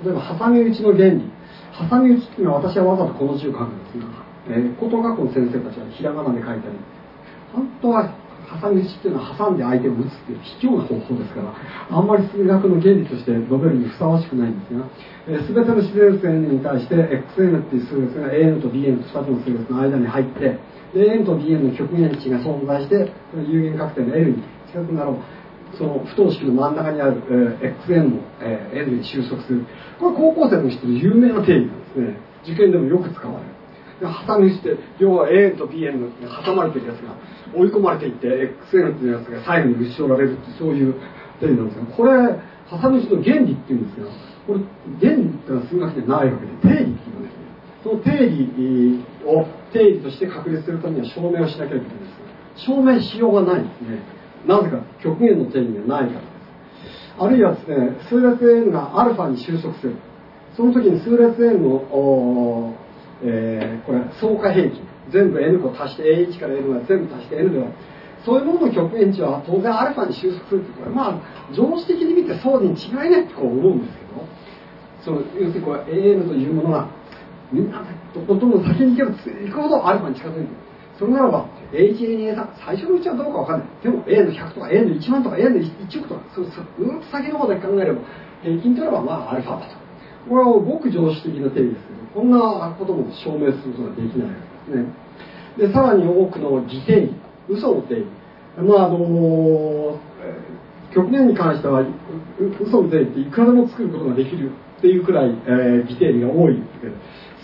[0.03, 1.38] 例えば挟み撃ちの原理。
[1.88, 4.00] 挟み撃ちっていうのは私はわざとこの字を書くんです。
[4.00, 4.06] が、
[4.50, 6.76] えー、高等学校の先生たちはひらがなで書いたり。
[7.54, 8.13] 本当は
[8.62, 14.86] 挟み撃ちっていうのは挟んで相手を撃つっていう卑怯な方法ですからあんまり数学の原理として述べるにふさわしくないんですが、
[15.28, 16.96] えー、全ての自然数 n に対して
[17.38, 20.58] xn っていう数列が an と bn と2つの数列の間に入って
[20.94, 23.13] で n と bn の極限値が存在して
[23.48, 25.38] 有限確定の l に近くなろう。
[25.77, 27.21] その不等式の真ん中にある、
[27.62, 29.65] えー、xn の、えー、n に収束する。
[29.99, 32.17] これ高校生の人の有名な定義なんですね。
[32.43, 33.60] 受験でもよく使われる。
[33.99, 36.10] で挟みして要は an と bn の
[36.43, 37.15] 挟まれてるやつが
[37.53, 38.27] 追い込まれていって
[38.71, 40.93] xn っていうやつが最後に打ち取られるってそういう
[41.39, 42.15] 定義なんですがこれ
[42.71, 44.08] 挟みの原理っていうんですけど
[44.47, 44.63] これ
[45.03, 47.49] 原理ってのは数学でないわけで定理っていうんですね
[47.84, 54.18] その定理を定理として確立するためには証明をしなきゃいけないんです証明しようがないんですね。
[54.47, 56.30] なぜか極限の定義がないからです。
[57.19, 57.75] あるいはですね
[58.10, 59.95] 数列円がアルファに収束する。
[60.56, 62.75] その時に数列円の、
[63.23, 64.88] えー、これ相加平均。
[65.12, 67.67] 全部 n 個足して a1 から n は全部足して n では。
[68.25, 71.21] そういうものの極限値は当然アルファに収束するってこれまあ
[71.56, 74.10] 常識的に見てそうに違いないってこう思うんですけど。
[75.04, 76.89] その要するにこれ AN というものが
[77.52, 80.47] みんなとことん先に行けば行いくほどアルファに近づいてる。
[80.97, 83.69] それならば HNA さ最初のうちはどうかわかんない。
[83.84, 86.45] でも A の100とか A の1万とか A の1億とかそう
[86.79, 88.01] うんと先の方で考えれば
[88.41, 89.79] 平均といえばまあアルファだと。
[90.27, 94.27] これはごく常識的な定義ですけどこんなことも証明することができない。
[94.27, 94.34] わ
[94.65, 95.10] けですね
[95.58, 97.13] でさらに多くの偽定義
[97.49, 98.08] 嘘の定義
[98.58, 99.99] まああの
[100.93, 101.86] 極限に関しては
[102.62, 106.95] 嘘の定義っていくらでも作ることができるっていうくらい、えー、義定理が多いんですけど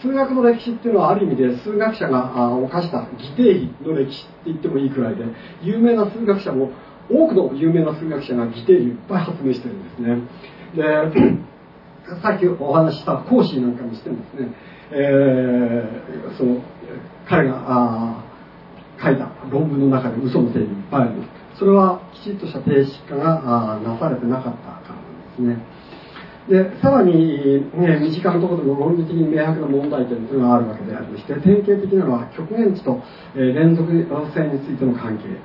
[0.01, 5.23] 数学の歴史っていうのはある意味で数学者が犯した義定理の歴史って言ってもいいくらいで
[5.63, 6.71] 有名な数学者も
[7.09, 10.17] 多くの有名な数学者が義定理をいっぱい発明してるんですね。
[10.75, 10.83] で
[12.21, 14.53] さっきお話しした講師なんかにしてもですね、
[14.91, 16.61] えー、その
[17.27, 18.23] 彼が
[19.01, 21.29] 書いた論文の中で嘘の定理いっぱいあります
[21.59, 25.74] それはきちっとした定式化がなされてなかったからなんですね。
[26.49, 33.01] でさらに、ね、身近なところでも論理的に明白な問題点というのがあるわけでありまして典型的なのは極限値と、
[33.35, 35.35] え、連続性についての関係で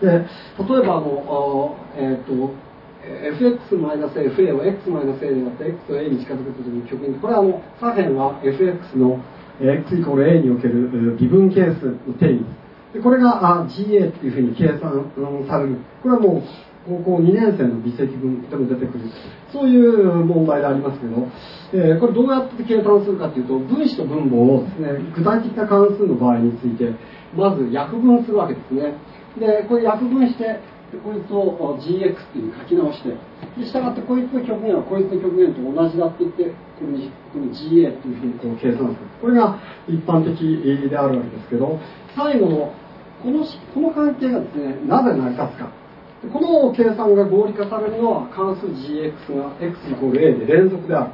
[0.00, 0.04] す。
[0.04, 2.68] で例えばあの、えーと
[3.08, 7.14] fx-fa を x-a になって x を a に近づけた時に極限。
[7.20, 9.20] これはあの左辺は fx の
[9.60, 12.44] x イコール a における微分係数の定義。
[12.92, 15.12] でこれが GA っていうふうに計算
[15.48, 15.76] される。
[16.02, 16.42] これはもう
[16.88, 19.04] 高校2年生の微積分でも出てくる
[19.52, 21.28] そういう問題でありますけど、
[21.74, 26.96] えー、これどうやって計算するかというと分子と分母をですね具体的な関数の場合について
[27.36, 28.96] まず約分するわけですね。
[29.38, 30.60] でこれ約分して
[31.04, 33.12] こいつを GX っていう書き直して
[33.60, 36.44] でしたがってこいつの極限はこいつの極限と同じだって言って
[36.80, 36.96] この
[37.32, 39.06] この GA っていうふうにこう計算する。
[39.20, 40.40] これが一般的
[40.88, 41.78] であるわけですけど
[42.16, 42.72] 最後の
[43.22, 45.68] このこの関係がですねなぜ成り立つか。
[46.26, 51.12] この計算が合理化されるのは関数 GX が x イコール a で連続である、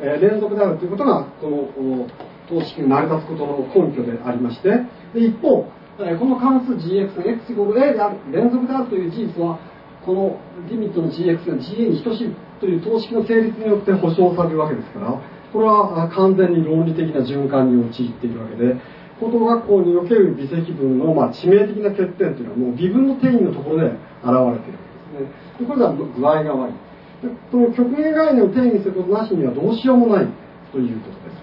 [0.00, 2.08] えー、連続であるということがこの
[2.48, 4.70] 等式が成り立つことの根拠でありまして
[5.14, 5.70] で一方
[6.18, 9.60] この関数 gx が x イコール a である連続であるという事実は
[10.04, 18.74] このリミットの gx が ga に等しいという等式の成立によって保証されるわけですからこれは完全に論理的な循環に陥っているわけで
[19.20, 25.28] 高等学校における微積分の、まあ、致命的な欠点というのはもう微分の定義のところで現れているわけですね。
[25.58, 26.74] でこれでは具合が悪い。
[27.22, 30.26] でこの極限概念を定義することなしにはどうしようもない
[30.72, 31.42] ということです。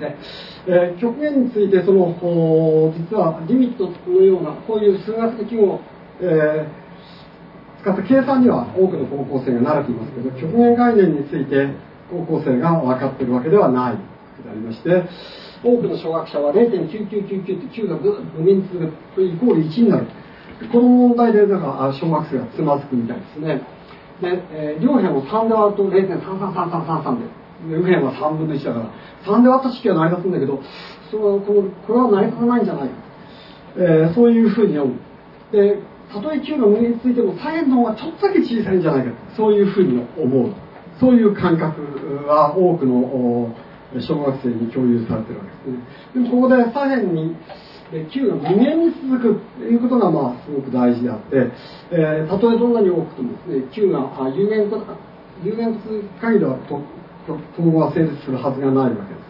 [0.00, 0.16] で
[0.66, 2.08] えー、極限についてその
[2.96, 5.80] 実はリミットのようなこういう数学的を、
[6.20, 11.68] えー、使った計算には多くの高校生が慣れていますけど極限概念について
[12.10, 13.96] 高校生が分かっているわけではない。
[14.42, 15.04] でありまして
[15.62, 20.06] 多くの小学者は0.9999って9がぐっと無限に続くイコール1になる
[20.72, 23.62] この問題でなんか小学生がつまずくみたいですね。
[24.20, 27.26] で、えー、両辺を3で割ると0.333333で
[27.66, 28.90] 右辺は3分の1だから
[29.24, 30.62] 3で割った式は成り立つんだけど
[31.10, 32.94] そのこのこれは成り立たないんじゃないか、
[33.76, 35.00] えー、そういうふうに読む
[35.50, 35.78] で
[36.12, 40.54] たとえ9の無限についても左辺の方がちょっとだけ小さいんじゃないかそういうふうに思う。
[41.00, 43.52] そういう感覚は多くの
[43.98, 45.78] 小学生に共有されてるわけですね。
[46.14, 47.36] でもここで左辺に
[48.02, 51.50] 9が無限に続くということがまあすごく大事であって、
[51.92, 54.82] えー、たとえどんなに多くてもですね9があ有限と
[55.42, 56.82] 有限数限りはと
[57.54, 59.20] 統合は成立するはずがないわけで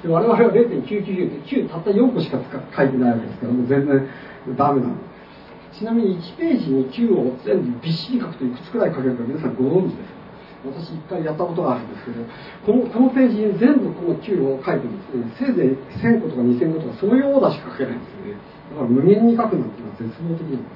[0.00, 0.02] す。
[0.02, 2.38] で我々は0.999って9たった4個しか
[2.76, 4.08] 書いてないわけですからもう全然
[4.56, 4.94] ダメなの。
[5.78, 10.25] ちなみに1ページに9を全部びっしり書くといくつくらい書けるか皆さんご存知です
[10.72, 12.24] 私一回やったことがあるんですけど
[12.66, 15.46] このこのページに全部この9を書いてもですね。
[15.46, 18.38] せいぜい1000個とか2000個とかそういうオーダーしか書けないんですよね。
[18.70, 20.66] だから無限に書くなんていうのは絶望的なん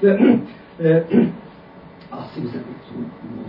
[0.00, 0.46] で、
[0.80, 1.32] えー、
[2.10, 2.64] あすいません。
[2.64, 2.76] 戻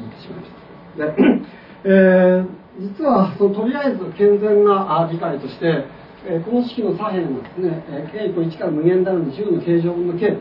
[0.08, 0.66] ってしまいました。
[0.96, 2.48] でえー、
[2.80, 5.86] 実はそのとりあえず健全な理解として、
[6.26, 10.36] えー、この式の左辺はですね、えー、K 1から無限大の10の形状分の k、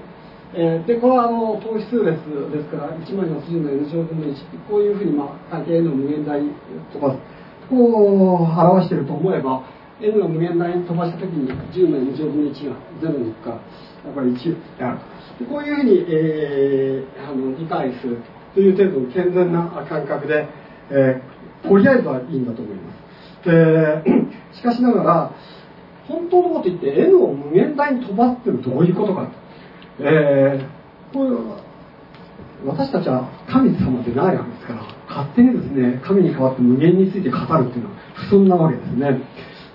[0.52, 2.14] えー、でこれはあの等比数列
[2.52, 6.52] ですから1万40の n 乗分の1こういうふうに、まあ、関係 n の無限大に
[6.92, 7.18] 飛ばす。
[7.70, 9.64] こう表してると思えば
[10.00, 14.98] n が無限大に飛ばした時に10の n 乗分の1が0に行くかやっぱり1である。
[15.38, 18.18] でこういうふうに、えー、あの理解する
[18.54, 20.46] という程度の健全な感覚で、
[20.90, 21.35] えー
[21.68, 23.48] とりあえずはいいんだと思います。
[23.48, 24.04] で
[24.52, 25.30] しかしながら
[26.07, 29.43] 本当のこと言って N を無限大に飛ばすってのはどういうことかと。
[30.00, 31.64] えー、
[32.66, 37.96] 私たちは神様でないわけですから勝手にですね神に代わって無限について語るっていうのは
[38.28, 39.20] 不遜なわけですね。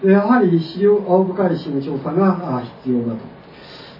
[0.04, 3.40] でやはり資料青深い慎重さが必要だと。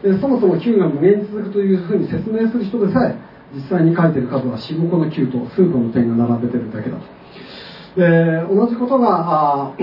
[0.04, 3.16] でそもそも9が無限に続くというふうに説明する人でさえ
[3.54, 7.04] 実際に書いてる数は45個の9と数個の点が並べてるだけだと。
[7.96, 9.76] で同じことがあ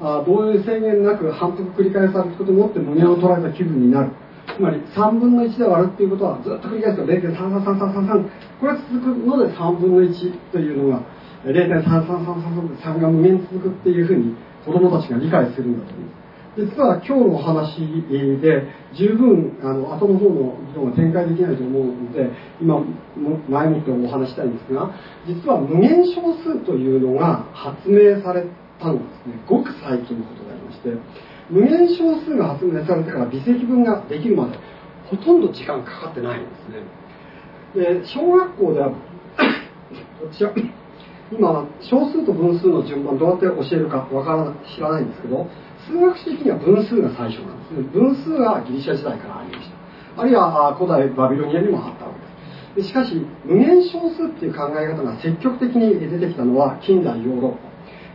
[0.00, 4.10] あどういう制限なく反復繰り返されることによって胸を捉えた気分になる。
[4.60, 11.00] つまり3分の1で割るっていうことはずっと繰り返すと0.33333これが続くので3分の1というのが
[11.48, 14.36] 0.33333で3が無限続くっていうふうに
[14.66, 16.10] 子供たちが理解するんだと思う
[16.60, 17.80] 実は今日のお話
[18.42, 22.28] で十分あの後の方の議論は展開できないと思うので
[22.60, 22.84] 今
[23.48, 24.92] 前もってお話したいんですが
[25.26, 28.44] 実は無限小数というのが発明され
[28.78, 30.90] たのですねごく最近のことでありまして
[31.50, 34.58] 無限小数が発明されてから微積分ができるまで
[35.10, 36.48] ほとんど時間かかってないんで
[37.74, 38.00] すね。
[38.00, 38.92] で小学校では
[40.32, 40.52] 私は
[41.32, 45.46] 今小数と分数の順番どうやって教えるかわから知らないんですけど
[45.86, 47.82] 数学史的には分数が最初なんですね。
[47.92, 50.22] 分数はギリシャ時代からありました。
[50.22, 52.30] あるいは古代バビロニアにもあったわけです。
[52.76, 57.69] でしかし無限小数っていう考え方が積極的に出てきたのは近代ヨーロッパ。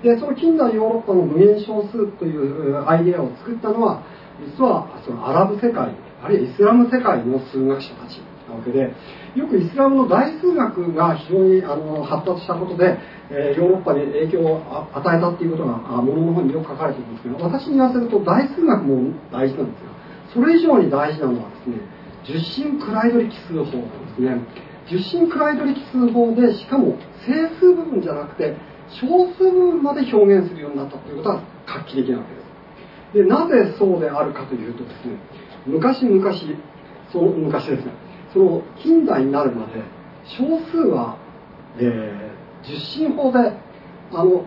[0.05, 4.03] でその近代ヨーロッパの無限小数というアイデアを作ったのは
[4.37, 5.89] 実はそのアラブ世界
[6.21, 8.93] あるいはイスラム世界の数学者たちなわけで
[9.35, 12.99] よくイスラムの大数学が非常にあの発達したことで、
[13.31, 14.61] えー、ヨーロッパに影響を
[14.93, 19.89] 与えたっていうことがものの方によく書かれているんですけど私に言わせると大数学も大事なんですが
[20.35, 21.81] それ以上に大事なのはですね
[22.25, 24.37] 十進クライド力数法なんですね。
[24.87, 28.55] 十進クライド力数法でしかも整数部分じゃなくて
[28.99, 32.45] 少数分まで表現するようになったということは画期的なわけです。
[33.15, 35.17] でなぜそうであるかというとですね
[35.65, 36.31] 昔々
[37.11, 37.93] その昔ですね
[38.33, 39.81] その近代になるまで
[40.25, 41.17] 少数は、
[41.77, 43.39] えー、十進法で
[44.11, 44.43] あの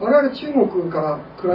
[0.00, 1.46] 我々中国から比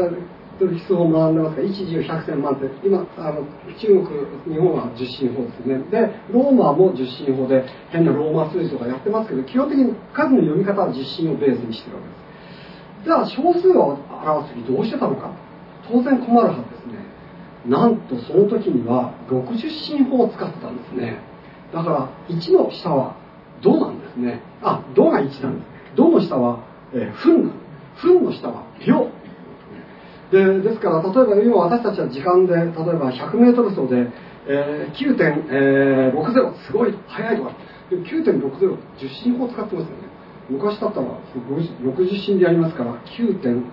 [0.59, 3.45] べる理数を学んでますから一十百千万って今あの
[3.79, 5.77] 中国日本は十進法ですね。
[5.89, 5.99] で
[6.31, 12.27] ローマも十進法で変なローマ数字とかやってますけど基本的に数の読み方は十進をベースにしてるわけです。
[13.05, 15.31] じゃあ少数を表す時どうしてたのか
[15.87, 17.05] 当然困るはずですね。
[17.67, 21.19] なんとその時には60進法を使ってたんですね。
[21.73, 23.15] だから1の下は
[23.61, 24.41] 「ど」なんですね。
[24.61, 26.59] あ「ど」が1なんです「ど」の下は
[26.93, 27.63] 「えー、分」なんで
[27.99, 29.07] す「分」の下は「秒」
[30.31, 34.11] でですから例えば今私たちは時間で例えば 100m 走で、
[34.47, 35.15] えー、
[36.11, 37.55] 9.60すごい速いとか
[37.91, 40.07] 9.60十進法使ってますよね
[40.49, 41.07] 昔だったら
[41.83, 43.63] 60進でやりますから 9.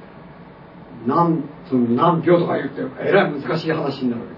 [1.06, 4.28] 何分何秒とか言ってえらい難しい話になるわ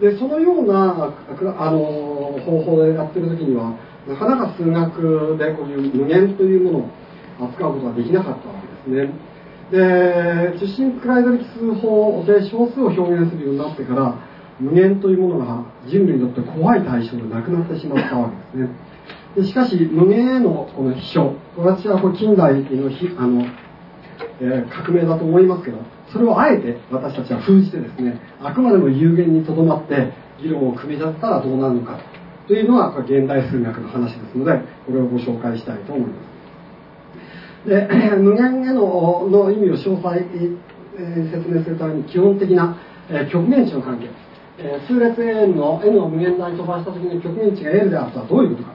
[0.00, 1.14] けですでそのような
[1.58, 1.78] あの
[2.44, 3.76] 方法でやってる時には
[4.08, 6.90] なかなか数学でこういう無限というものを
[7.50, 8.54] 扱うことができなかったわ
[8.86, 9.12] けですね
[9.70, 14.14] で受信クライド力数法で小数を表現するようになってから
[14.60, 18.88] 無限というものが人類にとって怖い対象でなくなってしまったわけですね。
[19.36, 23.46] でしかし無限へのこの秘書私はこれ近代のあの、
[24.40, 25.78] えー、革命だと思いますけど
[26.12, 32.00] それをあえて私たちは封じてですねあくまでも有限にとどまって議論を組み立てたらどうなるのか
[32.46, 36.27] というのが現代数学の話ですのでこれをご紹介したいと思います。
[37.68, 42.76] で無限へのの意味を詳細、え説明するために基本的な、
[43.10, 44.08] え極限値の関係、
[44.58, 48.74] え数列 n の n を無限大に飛ばした時に極限値が L であるとはどういうことか、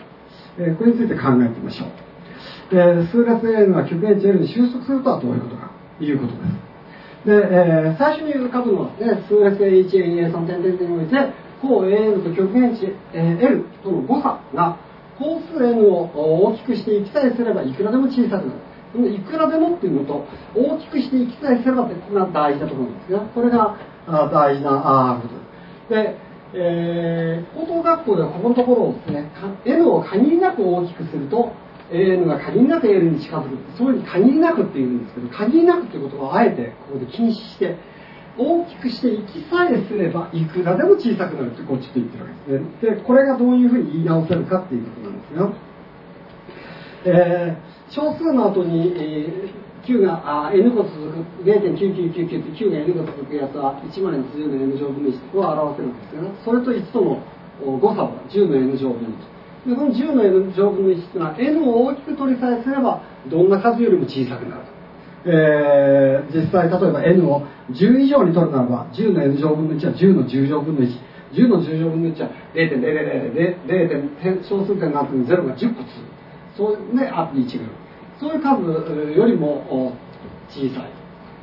[0.60, 6.74] えこれについて考えてみましょうで数列 n が極限値 L に収束するとはどういうことかということです。
[7.26, 11.16] で、え、最初に浮かぶのはですね、数列 A1、A2、A3 点々において、
[11.62, 14.78] 項 AN と極限値、L との誤差が、
[15.18, 16.12] 項数 N を
[16.52, 18.73] 大きくしていきさえすればいくらでも小さくなる。
[19.00, 20.26] いくらでもっていうのと、
[20.56, 23.78] 大きくしていきさえすればって、ここが大事なところなんですが、これが
[24.32, 24.72] 大事な
[25.14, 26.14] あことです。
[26.14, 26.18] で、
[26.56, 29.32] えー、高等学校ではここのところをですね、
[29.66, 31.52] N を限りなく大きくすると、
[31.92, 37.78] AN が限りなく L に近づくそういうふうに限りなくっていうんですけど限りなくっていうことをあえてここで禁止して
[38.38, 45.54] 大きくしていきさえすればいくらでも小さくなるってこっちと言ってるわけですねでこれがどういうふうに言い直せるかっていうことなんですが、
[47.06, 57.22] えー、小数の後に、えー、9があ n 個続く0.9999って9が n 個続くやつは1までの10の n 乗分の1を表せるんですがそれと1との
[57.80, 59.34] 誤差は10の n 乗分の1
[59.70, 64.74] でこの10の n 乗分の1というのは n を大きく取りさえすればどんな数よりも小さくなると。
[65.26, 71.00] えー、実際例えば n を10以上に取るならば10の n 乗分の1は10の10乗分の1
[71.34, 76.13] 10の10乗分の1は0.0000小数点の後に0が10個つく。
[76.56, 77.84] そうねあと1ぐらい
[78.20, 79.94] そういう数よりも
[80.50, 80.92] 小さい。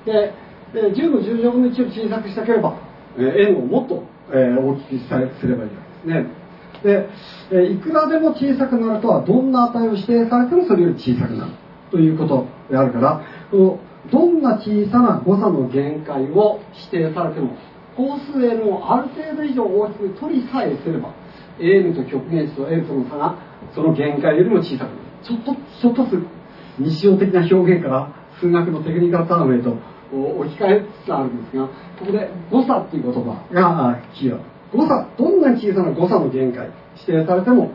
[0.07, 0.33] で
[0.73, 2.79] で10の10乗分の1を小さくしたければ、
[3.17, 6.41] えー、n をもっと、えー、大きくすればいいわけですね。
[6.83, 7.09] で、
[7.53, 11.53] えいくらでも小さくなるとはどんな値を指定されてもそれより小さくなる
[11.91, 13.79] ということであるからこの
[14.11, 17.57] どんな小さな誤差の限界を指定されても
[17.97, 21.13] 項数 n をある程度以上大きく取りさえすれば
[21.59, 23.37] N と極限値と n との差が
[23.75, 25.00] その限界よりも小さくなる。
[25.23, 26.41] ちょっとちょっとずつ
[26.79, 29.77] 日常的な表現から数学のテクニカルタームへと
[30.13, 33.47] 置き換えつつあるんですがここで誤差っていう言葉。
[33.53, 34.43] がキーワー
[34.73, 36.71] ド誤差どんなに小さな誤差の限界
[37.07, 37.71] 指定されても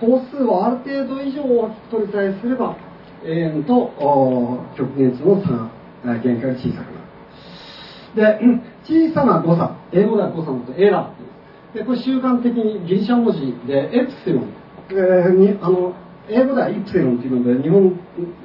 [0.00, 2.76] 工数をある程度以上大きく取りさえすれば
[3.24, 3.92] 永遠と
[4.76, 5.50] 極限値の差
[6.06, 7.08] が限界が小さくなる。
[8.14, 8.40] で、
[8.84, 14.54] 小さな誤差、英語では誤差のことエラーで、これ習慣的にギリシャ文字でエプシロン、
[14.90, 15.94] えー、にあの
[16.30, 17.98] 英語ではイプシロンっていうので、日本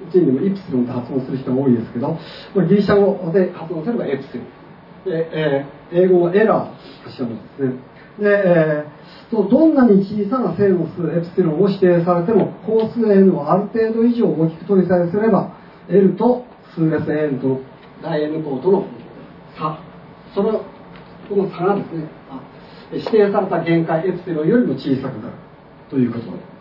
[0.09, 2.17] 人でもイプシロンって発音する人が多いですけど、
[2.53, 4.63] これギリシャ語で発音すればエプシロン。
[5.05, 7.93] で、えー、英語はエラー頭文字ですね。
[8.19, 15.51] で、えー、どんなに小さな正の数エプシロンを指定されても、小数 n をある程度以上大きく取りさえすれば、
[15.89, 17.59] L と数列 n と
[18.01, 18.87] 大 N 項との
[19.57, 19.79] 差、
[20.33, 20.63] その、
[21.27, 22.07] この差がですね、
[22.91, 25.33] 指定された限界エプシロンよりも小さくなる
[25.89, 26.52] ということです。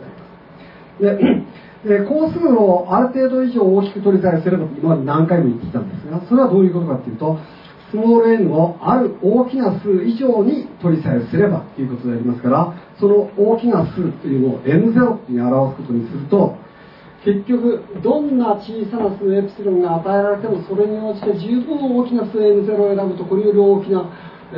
[1.00, 1.44] で、
[1.84, 7.38] で工数をある程度以上大きく取りさえすれば今まで何回も言ってきたんですが、それはどういうことかというと、
[7.90, 16.56] スモール n をある大きな数以上に取りさえすればということでありますから、その大きな数というのを n0 に表すことにすると、
[17.24, 24.10] 結局どんな小さな数エプシロンが与えられてもそれに応じて十分大きな数 n0 を選ぶとこれより大きな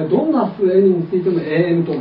[0.09, 1.93] どんな数 n についても an と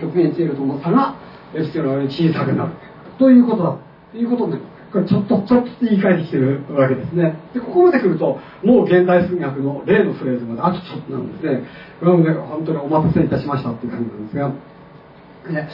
[0.00, 1.14] 極限値 L との差が
[1.54, 2.72] エプシロンより小さくなる。
[3.20, 3.62] ということ。
[3.62, 3.78] だ
[4.12, 7.38] ということになりますこれちょっとちょっと言い換えてきてるわけですね。
[7.54, 11.62] でここまで来るともう現代数学の例のフレーズまであとちょっとなんですね。
[12.00, 14.48] これもね本当にお待たせいたしましたっていう感じなんですが。
[14.48, 15.68] ね。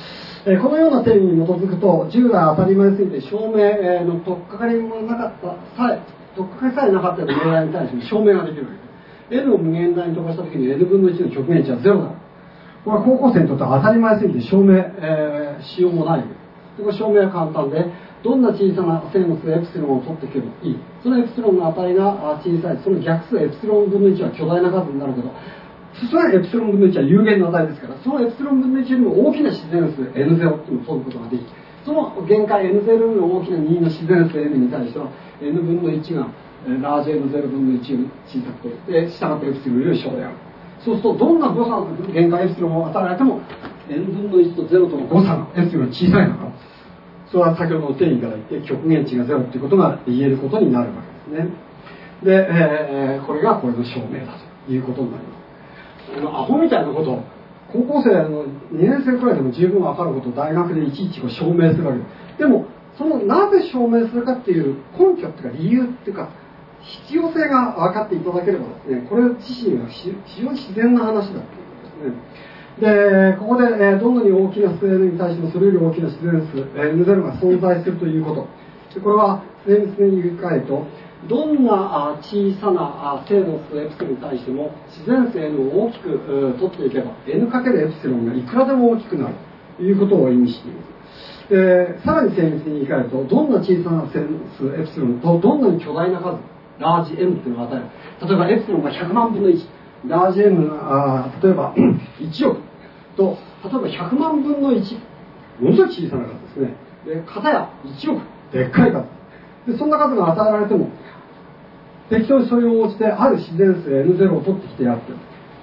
[0.45, 6.05] えこのような定義に基づくと従来当たり前すぎて証明の取っかかりもなかったさえ
[6.37, 8.69] 取っかかりさえなかったような命題に対して 証明ができるわ
[9.31, 9.43] けです。
[9.49, 12.11] N を無限大に飛ばした時に n 分の1の極限値は0だ。
[12.85, 16.46] これは高校生にとっては当たり前すぎて証明、えー、しようもないで
[16.85, 17.87] こ証明は簡単で
[18.23, 20.77] どんな小さな正の数エプシロンを取っていけばいい？
[21.03, 22.79] そのエプシロンの値が小さい。
[22.83, 25.31] その逆数エプシロン分の1は巨大な数になるけど
[25.97, 31.47] それはエプシロン分の1は有限の値ですからそのエプシロン分の1よりも大きな自然数 N0 っていうのを取ることができ
[31.85, 35.09] その限界 N0 よりも大きな2の自然数 N に対しては
[35.41, 36.29] N 分の1が
[36.83, 40.37] ラージ N0 分の1より小さくてで従ってエプシロンより小である。
[40.85, 43.41] そうするとどんな誤差の限界エプシロンを与えられても
[43.89, 46.53] N 分の1と0との誤差がエプシロン小さいのか。
[47.31, 51.51] それは先ほどの定義から言って極限値が0ということが言えることになるわけですね。
[52.23, 55.37] で、えー、これがこれの証明だということになります。
[56.25, 57.23] アホみたいなこと
[57.73, 62.05] 高校生の2年生くらいでも十分分かることを大学でいちいちこう証明するわけで
[62.37, 62.39] す。
[62.39, 62.67] でも
[62.97, 66.31] そのなぜ証明するかっていう根拠っていうか理由っていうか
[66.81, 71.43] 必要性が分かっていただければですねこれ自身は非常に自然な話だっていうこ
[71.83, 72.36] とですね。
[72.81, 78.47] でここで、えどんなに大きな数 n に対してもそれより大きな自然数 n0 が存在するということ。
[78.95, 80.87] でこれは精密に言い換えると
[81.29, 89.35] どんな小さな正の数エプシロンに対しても自然数 n を大きく取っていけば n× エプシロンがいくらでも大きくなる。
[89.77, 90.97] ということを意味しています。
[91.49, 96.39] でさらに精密に言い換えるとどんな小さな数エプシロンとどんなに巨大な数
[96.79, 98.29] ラージ m っていうのを与える。
[98.29, 101.75] 例えばエプシロンが100万分の1ラージ m あ例えば
[102.21, 102.61] 1億
[103.17, 104.99] と例えば100万分の1
[105.61, 106.77] ものすごい小さな数ですね。
[107.07, 108.23] で片や1億。
[108.53, 109.07] でっかい数
[109.67, 110.91] でそんな数が与えられても
[112.09, 115.13] 適当にそれを応じてある自然数 n0 を取ってきてやって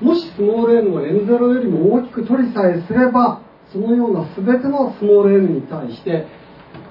[0.03, 6.27] もしスモール n を n0 よりも大きく取りさえすればそのような全てのスモール n に対して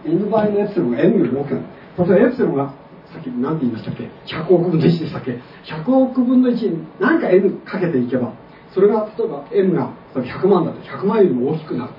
[0.07, 1.55] n 倍のエプシロンが n より大きく。
[1.55, 1.67] なる
[1.99, 2.75] 例えばエプシロンが
[3.13, 8.33] さっき何て言いましたっけ？100億分の1でしたっけ？100億分の1に何か n かけていけば
[8.75, 11.93] それが例えば n が100万だと100万よりも大きくなる。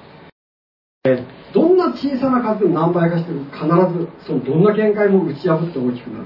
[1.54, 6.24] どんな小さな数でも何倍かしても必ずそのどんな限界も打ち破って大きくな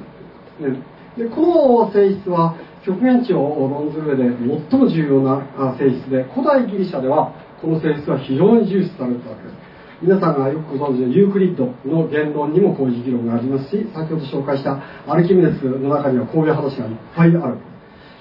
[0.67, 0.83] る、ね、
[1.17, 4.23] でこの性質は極限値を論ずる上で
[4.69, 9.66] 最も重要な性質で古代ギリシャではこの性質は非常に重視されたわけです。
[9.99, 17.57] 皆さんがよくご存知のユークリッドの言論にもこういう議論がありますし先ほど紹介したアルキメデスの中にはこういう話がいっぱいある。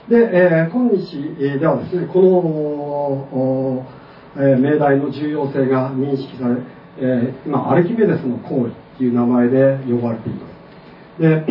[0.08, 3.86] で、えー、今日ではですねこの、
[4.42, 6.62] えー、命題の重要性が認識され、
[6.98, 11.20] えー、今アルキメデスの行為という名前で呼ばれています。
[11.20, 11.44] で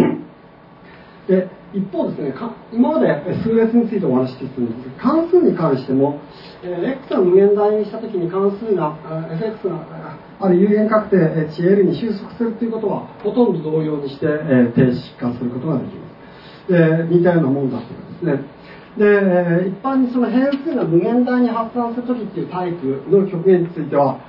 [1.45, 2.33] で一方ですね
[2.71, 3.07] 今まで
[3.43, 6.21] 数列についてお話ししてきたんですが関数に関しても、
[6.63, 8.95] えー、x が無限大にしたときに関数が
[9.35, 10.04] fx が
[10.39, 11.17] ある有限確定
[11.49, 16.09] 値 L に収束するということはほとんど同様にして、えー、定式化することができま
[16.67, 16.71] す。
[16.71, 18.55] で似たようなものだということですね。
[18.97, 24.19] で一般にその変数が無限大に発散するときっていうタイプの極限については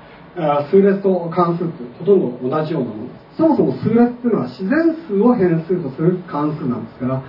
[0.71, 3.37] 数列と関数ってほとんど同じようなものです。
[3.37, 7.23] そもそも数列っていうのは自然数を変数とする関数なんですから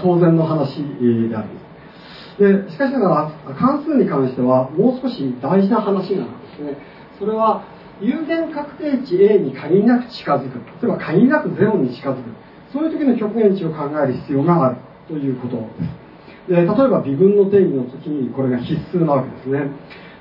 [0.00, 1.70] 当然の話であります。
[2.38, 6.76] でしかしながら関数に関してはもう少し大事な話があるんですね。
[7.18, 7.64] それは
[8.00, 10.58] 有限確定値 A に限りなく近づく。
[10.82, 12.18] 例えば限りなく0に近づく。
[12.72, 14.76] そういう時の極限値を考える必要がある
[15.08, 16.00] ということです。
[16.48, 19.70] で例えば微分の定義の時にこれが必須なわけですね。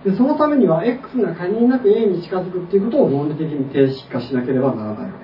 [0.03, 5.19] でそのためには x が限りなく a に近づくっていうことを論理的に定式化しなければならないわ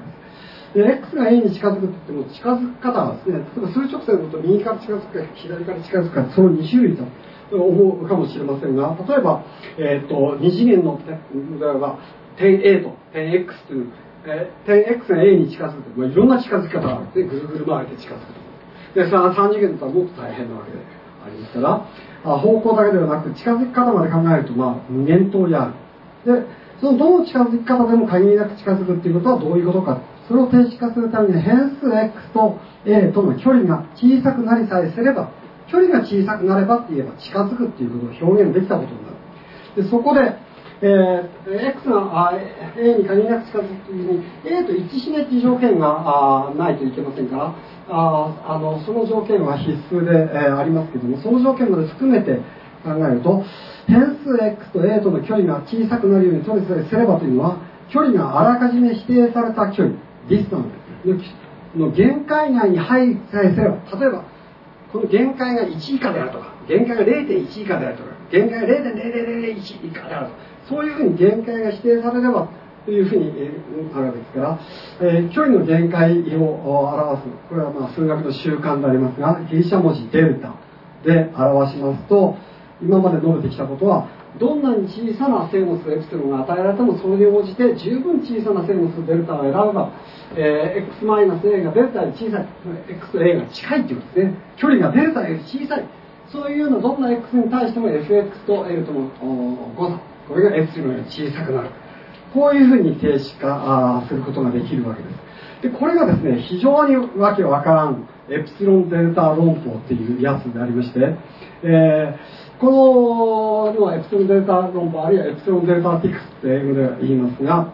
[0.73, 0.87] けです。
[0.87, 7.03] で x が a に近づくって言っても近づく方はですね例えば数直線のと右から近づくか左から近づくかその2種類と
[7.55, 9.45] 思うかもしれませんが例えば、
[9.77, 11.99] えーと、2次元の例えば
[12.37, 13.91] 点 A と点 X という、
[14.25, 18.45] えー、点 X が A に近づく、まあ、いろんな近づき方があるんですねぐるぐる回って近づくと。
[18.95, 20.77] でそれは3次元だったらもっと大変なわけで
[21.25, 21.87] ありますから
[22.25, 25.73] あ方向だけではなく近づき方まで考えると、まあ、無限等である。
[26.25, 35.31] でそのどの近づき方でも限りなく近づくっていうことはどういうことかそれを定式化するために変数 x と a との距離が小さくなりさえすれば
[35.71, 39.83] 距離が小さくなればって言えば近づくっていうことを表現できたことになる。
[39.83, 40.44] でそこで
[40.81, 42.33] えー、x が
[42.77, 47.55] a に限りなく近づくときに a と一致しないっていう条件があないといけませんから
[47.89, 52.39] ああのその条件は必須で、えー、ありますけどもその条件まで含めて
[52.83, 53.43] 考えると
[53.87, 57.59] 変数 x と a との距離が小さくなるように取りすればというのは
[57.91, 59.95] 距離があらかじめ否定された距離
[60.27, 60.71] ディスタン
[61.73, 64.23] スの限界内に入りさえすれば例えば
[64.91, 72.49] この限界が1以下であるとか限界が0.1以下であるとか限界が0.0001以下であるとかそういうふうに限界が指定されれば
[72.85, 73.31] というふうに
[73.93, 74.59] あるわけですから、
[75.01, 80.55] えー、距離の限界を表すこれはまあ数学の習慣でありますがギリシャ文字デルタ
[81.03, 82.35] で表しますと
[82.81, 84.07] 今まで述べてきたことは
[84.39, 89.91] どんなに小さな正の数エプシロンが与えられてもそれに応じて十分小さな正の数デルタを選べば、
[90.35, 92.47] えー、x-a がデルタより小さい
[92.89, 94.37] x と a が近いっていうことですね。
[94.57, 95.87] 距離がデルタより小さい。
[96.31, 99.09] そういうのどんな x に対しても fx と l との
[99.77, 100.14] 誤差。
[100.27, 101.69] これがエプシロンより小さくなる。
[102.33, 105.25] こういうふうに定式化することができるわけです。
[105.61, 110.99] でこれがですね非常にわけわからんエプシロンデルタ論法っていうやつでありまして、
[111.63, 117.73] えー、このエプシロンデルタ論法あるいは epsilon-deltatics って英語で言いますが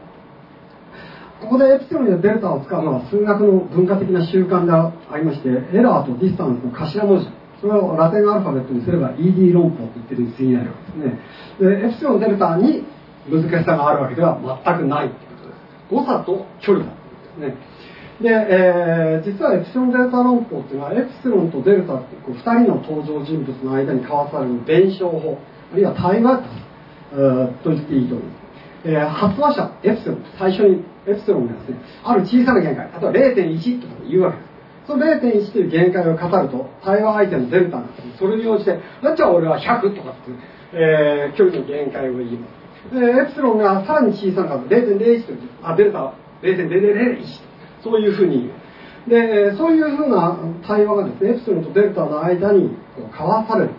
[1.42, 7.41] ここでエプシロンやデルタを使うのは数学の文化的な習慣でありまして error と distance の頭文字。
[7.62, 11.20] それをラテンアルファベットにすれば ED 論法と言ってるに過ぎないわけですね。
[11.60, 12.84] でエプシロンデルタに
[13.30, 14.36] 難しさがあるわけでは
[14.66, 15.60] 全くないということです。
[15.90, 16.92] 誤差と距離だ
[17.38, 17.72] というですね。
[18.22, 25.38] で、えー、実はエプシロンデルタ論法っていうのはエプシロンとデルタってこう2人の登場人物の間に交わされる弁証法
[25.72, 26.42] あるいは対話
[27.64, 34.51] と言っていいと思います、えー、発話者エプシロン最初にエプシロンがですねある小さな限界例えば0.1とか言うわけです。
[34.88, 38.80] その0.1という限界を語ると対話相手のデルタがそれに応じて
[39.16, 40.40] じゃあ俺は100とかっていう、
[40.74, 42.62] えー、距離の限界を言います。
[42.90, 47.24] でエプシロンがさらに小さな数0.01というあデルタは0.0001
[47.84, 48.50] そういうふうに
[49.08, 53.72] でそういうふうな対話がですねエプシロンとデルタの間に交わされる。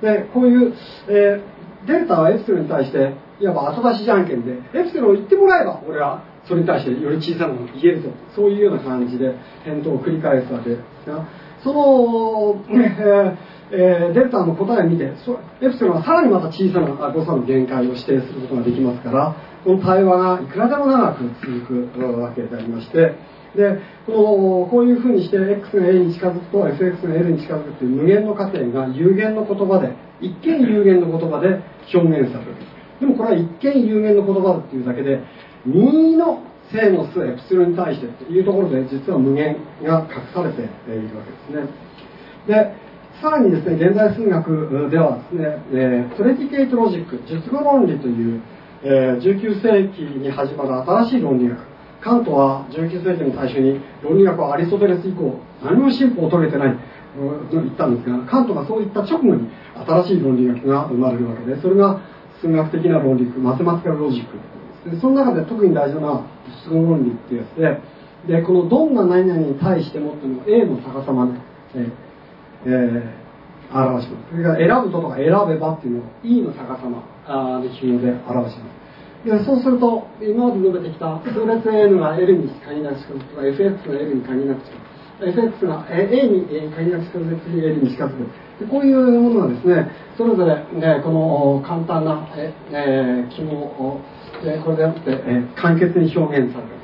[0.00, 0.74] でこういう、
[1.08, 8.10] えー、デルタはエプシロンに対していわば後出しじゃんけんでエプシロンを言ってもらえば俺はそれに対してより小さなものを言えると。
[8.34, 9.32] そういうような感じで
[9.64, 11.24] 返答を繰り返すわけですが
[11.62, 12.64] その、
[13.70, 23.14] えー、デルタの答えを見てエプシロンはさらにまた小さな誤差の限界を指定することができますからこの対話がいくらでも長く続くわけでありまして
[23.54, 31.62] でこのこういうふうにして x が a に近づくと fx が l に近づくという無限の過程が有限の言葉で一見有限の言葉で
[31.94, 32.54] 表現される
[33.00, 35.20] でもこれは一見有限の言葉っていうだけで
[35.66, 36.42] 2の
[36.72, 41.68] 正の数エプシロンに対してというところで実は無限が隠されているわけですね。
[42.46, 42.90] で
[43.20, 48.40] さらにですね現代数学ではですね、えー、 predicate logic 述語論理という、
[48.82, 50.74] えー、19世紀に始まる
[51.06, 51.58] 新しい論理学。
[52.00, 56.76] カントは19世紀の最初に論理学はアリストテレス以降何も進歩を遂げてない
[57.50, 62.00] と言ったんですがカントがそういった直後に新しい論理学が生まれるわけでそれが
[62.40, 64.59] 数学的な論理学マセマティカルロジック。
[65.00, 66.26] その中で特に大事なのは
[66.62, 71.32] 質問論理っていうやつででこのどんな何々に対してもっていうのを A の逆さまで、
[71.74, 71.88] え
[72.66, 74.30] えー、表します。
[74.30, 77.02] それから選ぶととか選べばっていうのを E の逆さま。
[77.62, 78.80] で記号で表します。
[79.24, 94.00] でそうすると今まで述べてきた数列 N が L に限りなく近づくとか FX が L に限りなく近づく FX が A に限りなく近づく L に近づくでこういうものがですねそれぞれ、ね、この簡単な、ええー、記号を
[94.44, 96.80] えこれであって、え簡潔に表現される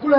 [0.00, 0.16] これ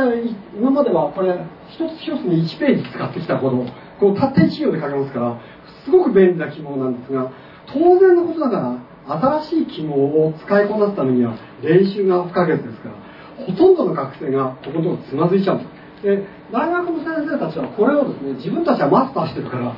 [0.56, 1.36] 今まではこれ
[1.70, 3.66] 一つ一つに1ページ使ってきたほど
[4.00, 5.42] こうたった1行で書けますから
[5.86, 7.32] すごく便利な記号なんですが
[7.68, 16.04] 当然のことながら新しい記号を使いこなすためには練習が不可欠ですからほとんどの学生がこことこつまずいちゃうんです。
[16.04, 19.76] で大学の先生たちはこれをですね自分たちはマスターしてるから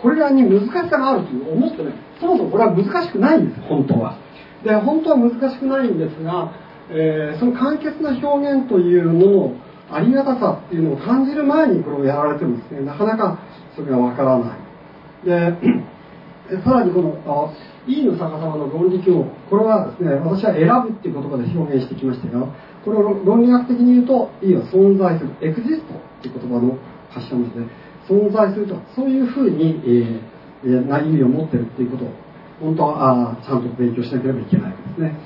[0.00, 4.23] これらに難しさがあるという思ってねそもそもこれは難しくないんです本当は。
[4.64, 6.52] で本当は難しくないんですが、
[6.90, 9.54] えー、その簡潔な表現というのの
[9.90, 12.80] ありがたさっていうのを感じる前にこれをやられてもですね。
[12.80, 13.38] なかなか
[13.76, 14.58] それがわからない。
[15.24, 17.52] でさらにこの
[17.86, 22.46] 「E の逆さまの論理記号」これはですね私は選ぶっていう言葉で表現してきましたが
[22.84, 26.76] これを論理学的に言うと E は存在するエクジストっていう言葉の
[27.10, 27.66] 発祥ですね。
[28.08, 32.23] 存在するとそういうふうに、えー、な意味を持ってるっていうこと。
[32.60, 35.16] 本当はあちゃんと勉強しなければいけないですね。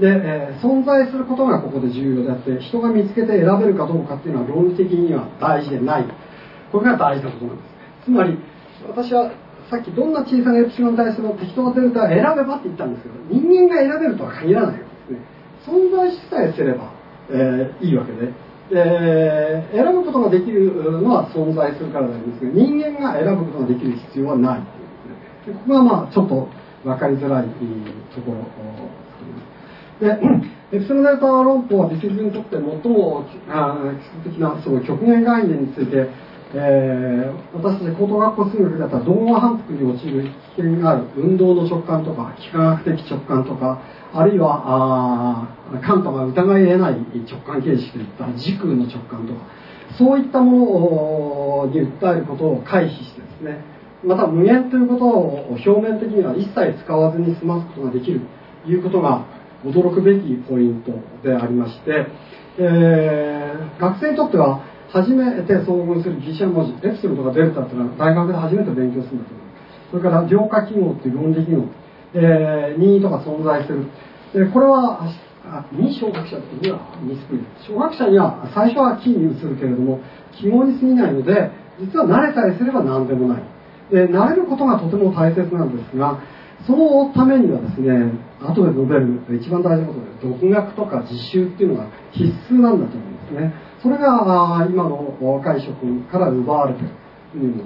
[0.00, 6.06] で、えー、存在することがここで重要であって人が見つけて選べるかどうかっていうのは論理的には大事でない。
[6.72, 8.04] これが大事なことなんです。
[8.04, 8.38] つまり
[8.86, 9.32] 私は
[9.70, 15.20] さっきどんな小さなエプシロンに対しても適当なデルタを選べばって言ったんですけど人間が選べるとは限らないわけですね。
[15.66, 16.92] 存在しさえすれば、
[17.30, 18.32] えー、いいわけで。
[18.68, 24.60] で選ぶことができるのは存在するからなんですが人間が選ぶことができる必要はない
[25.44, 26.48] というここがまあちょっと
[26.88, 28.44] 分かりづらいところ
[30.00, 30.18] で
[30.72, 33.36] エプシロンデルタ論法は実術にとって最も基
[34.24, 36.08] 礎的なその極限概念について
[36.54, 40.22] えー、私たち高等学校数学だったら動画反復に陥る
[40.56, 43.82] 危険がある運動の直感とか幾何学的直感とか
[44.14, 46.94] あるいはあカントが疑い得ない
[47.30, 49.40] 直感形式といった時空の直感とか
[49.98, 58.20] そういったものに訴えることを回避してですねまた無限ということを表面的には一切使わずに済ますことができる
[58.64, 59.26] ということが
[59.64, 60.92] 驚くべきポイント
[61.26, 62.06] でありまして、
[62.58, 69.48] えー、学生にとっては初めて遭遇するギリシャ文字エプシロンとかデルタっていうのは大学で初めて勉強するんだと思う。
[69.90, 71.64] それから量化記号っていう論理記号、
[72.14, 73.84] えー、任意とか存在する。
[74.32, 75.10] でこれは
[75.72, 80.00] 二小学者っていうのはミスプリ小学者には最初はキーに移るけれども
[80.38, 83.57] 記号に過ぎないので実は慣れさえすれば何でもない。
[83.90, 86.20] で慣れることがとても大切なんですが
[86.66, 93.54] そのためにはですね後で述べる一番大事なことで独学とか実習っていうのが必須なんだと思うんですね。
[93.82, 96.88] それが今の若い諸君から奪われてる
[97.32, 97.64] というもので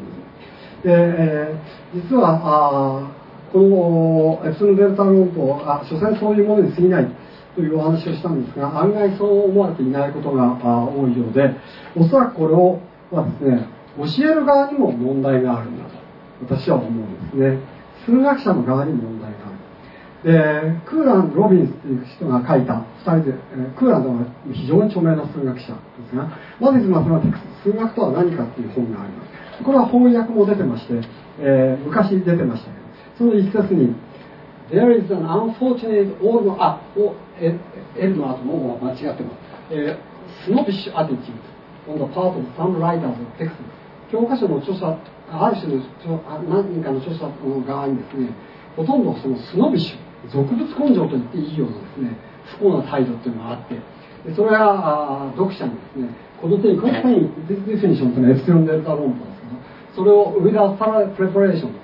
[0.80, 0.86] す。
[0.86, 7.06] で、えー、実はあこのエプソン・デルタ論法あ所詮そういうものに過ぎない
[7.54, 10.56] というお話をしたんですが案外そう思われていないことが
[10.88, 11.54] 多いようで
[11.96, 13.68] おそらくこれをはですね
[13.98, 16.01] 教える側にも問題があるんだと。
[16.42, 17.58] 私は思うんですね。
[18.04, 19.52] 数学者の側に問題がある。
[20.22, 23.32] でクーラン・ロビンスという人が書いた2人で、
[23.76, 25.74] クーランは非常に著名な数学者で
[26.10, 26.30] すが
[26.60, 29.64] 「マディズ・マスマティクス数学とは何か」っていう本があります。
[29.64, 31.00] これは翻訳も出てまして、
[31.40, 32.82] えー、昔出てましたけど
[33.18, 33.94] その一節に
[34.70, 37.56] 「There is an unfortunate all のあおえ
[37.96, 39.36] L の後も間違ってます、
[39.70, 41.18] えー、snobbish attitude
[41.88, 43.52] on the part of some writers of text
[44.12, 44.92] 教科書の著者
[45.32, 45.82] ある種の
[46.46, 48.28] 何人かの著者の側にですね
[48.76, 52.16] ほとんどそのスノビッシュ俗物根性と言っていいようなですね
[52.58, 53.74] 不幸な態度っていうのがあって
[54.28, 56.08] でそれは読者にですね
[56.40, 59.52] この点この点ディフィニションというのはエプシロンデルタ論法ですけど
[59.96, 61.74] それをウィダーサラプレパレーション、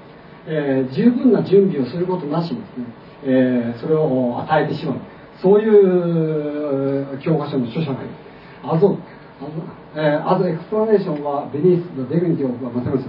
[0.47, 2.87] えー、十分な準備をすることなしにですね、
[3.25, 5.01] えー、それを与えてしまう。
[5.41, 8.11] そういう教科書の著者がいる。
[8.65, 8.99] あぞ
[9.41, 13.07] あずエクスプラネーションはベニースのデグニティをまとめます、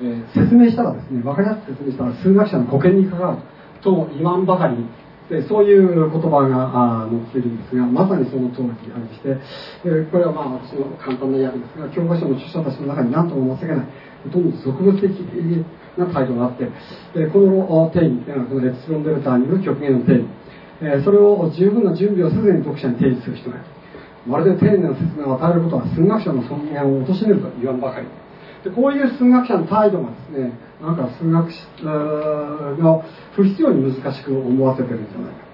[0.00, 3.42] えー、説明したらですね分かりやすく説明したら数学者の保険にかかる
[3.82, 4.78] と言わんばかり
[5.30, 9.38] でそういう言葉が載っているんですがまさにその通りでありまして、
[9.86, 13.86] えこれはまあ私の簡単な訳ですが教科書の著者たちの中に何とも情けない。
[14.24, 15.08] ほとんど俗物的
[15.96, 16.68] な態度があって、
[17.16, 20.26] えこの定義というのはこのエプシロンデルタによる極限の定義、
[20.82, 23.64] えそれを十分な準備をせずに読者に提示する人がいる
[24.26, 28.06] まるで丁寧な説明を与えることは数学者の尊厳を貶めると言わんばかり。
[28.64, 31.84] でこういう数学者の態度がですねなんか数学者
[32.78, 33.02] が
[33.34, 35.52] 不必要に難しく思わせてるんじゃないか。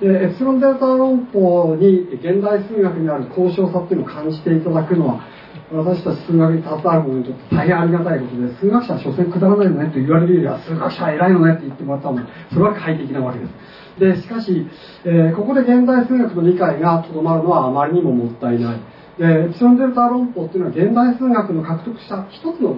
[0.00, 5.24] でエプシロンデルタ論法に現代数学にある高尚さっていうのを感じていただくのは
[5.72, 13.50] 私たち数学に携わる者にとって大変ありがたいことで数学者は所詮くだらないよねと言われるよりは数学者は偉いよねって言ってもらったのでそれは快適なわけです。
[13.98, 14.66] でしかし、
[15.04, 18.80] えー、ここで現代数学の理解がとどまるのはあまりにももったいない。
[19.18, 22.76] でエプシロンデルタ論法っていうのは現代数学の獲得した一つの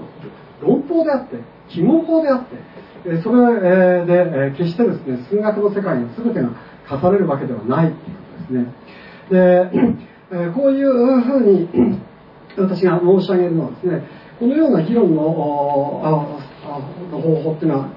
[0.61, 1.37] 論法であって
[1.69, 6.51] 記号法であってそれで決してですね数学の世界の全てが
[6.87, 8.73] 課されるわけではないっていうことですね。
[9.31, 11.69] でこういうふうに
[12.57, 14.03] 私が申し上げるのはですね
[14.39, 15.23] このような議論の
[17.11, 17.89] 方法っていうのは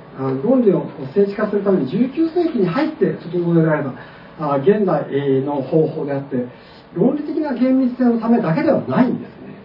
[0.44, 3.84] 論理を政治化するために19世紀に入って整えられ
[4.38, 6.48] た現代の方法であって
[6.94, 9.56] 論理的な厳密性のためだけではないんですね。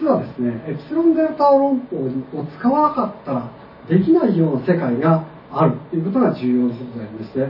[0.00, 3.50] 実はですねエプシロンデルタ論法を使わなかったら
[3.88, 7.48] できないような世界があるということが重要なことでありまして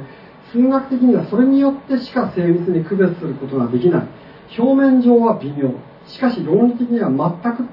[0.53, 4.09] 数学的にはそれによってしか精密に区別することができない。
[4.59, 5.71] 表面上は微妙。
[6.07, 7.65] しかし論理的には全く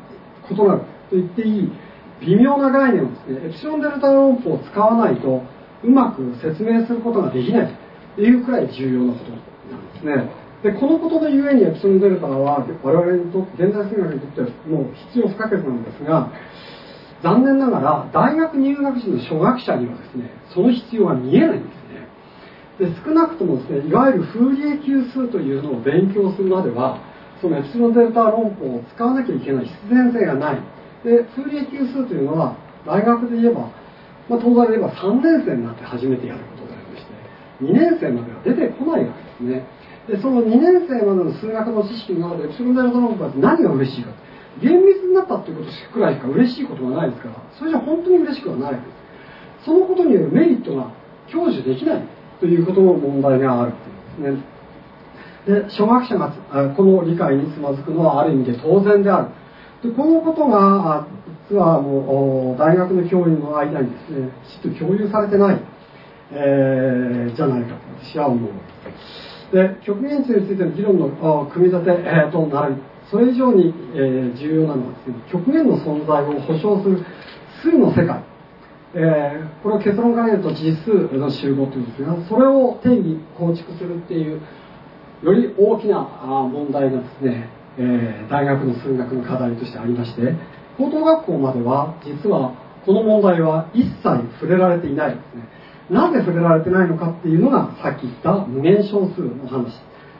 [0.52, 0.80] 異なる
[1.10, 1.72] と言っていい
[2.22, 5.42] 微妙な概念をですねエプシロンデルタ論法を使わないと
[5.84, 7.78] うまく説明することができない
[8.16, 9.38] というくらい重要なことな
[9.78, 10.50] んですね。
[10.64, 16.32] でこのことのゆえにエプシロンデルタは我々にとって現代数学にとってはもう必要不可欠なんですが
[17.24, 21.70] 残念ながら大学入学時の初学者にはですねその必要が見えないんで
[22.80, 22.92] すね。
[22.92, 27.00] で少なくともですねいわゆるフーリエ級数というのを勉強するまでは
[27.42, 30.60] そのエプシロンデルタ論法を使わなきゃいけない必然性がない。
[31.04, 33.72] でフーリエ級数というのは大学で言えば、
[34.28, 37.14] まあ、東大で言えば3年生になって初めてやることでありまして
[37.64, 39.66] 2年生までは出てこないわけですね。
[40.08, 44.12] でその2年生までの数学の知識の中でエプシロンデルタ論法は何が嬉しいか。
[44.62, 48.92] 厳密になったっていうことくらいしか嬉しいことがないですからそれじゃ本当に嬉しくはないわけで
[49.62, 49.66] す。
[49.66, 50.92] そのことによるメリットが
[51.32, 52.04] 享受できない
[52.40, 53.74] ということの問題がある
[54.18, 54.60] というですね。
[55.46, 56.34] で初学者が
[56.76, 59.28] この理解につまずくのはある意味で当然である。
[59.84, 61.08] でこのことが
[61.50, 64.30] 実はもう大学の教員の間にですね
[64.62, 65.62] きちっと共有されてない、
[66.32, 68.52] えー、じゃないかと私は思う
[69.52, 72.76] で極限値についての議論の組み立て、となる
[73.10, 77.04] それ以上に、えー、重要なのはですね極限の存在を保証する
[77.64, 78.24] 数の世界。
[78.94, 84.42] えー、これは結論から言うと実数の集合というんですがそれを定義構築するっていう
[85.22, 90.36] より大きな問題がですねえー、大学の数学の課題としてありまして
[90.78, 92.54] 高等学校までは実は
[92.86, 94.04] この問題は一切
[94.40, 95.16] 触れられていない。
[95.16, 95.48] ですね
[95.90, 99.74] なぜ触れられてないのかっていうのがさっき言った無限小数の話。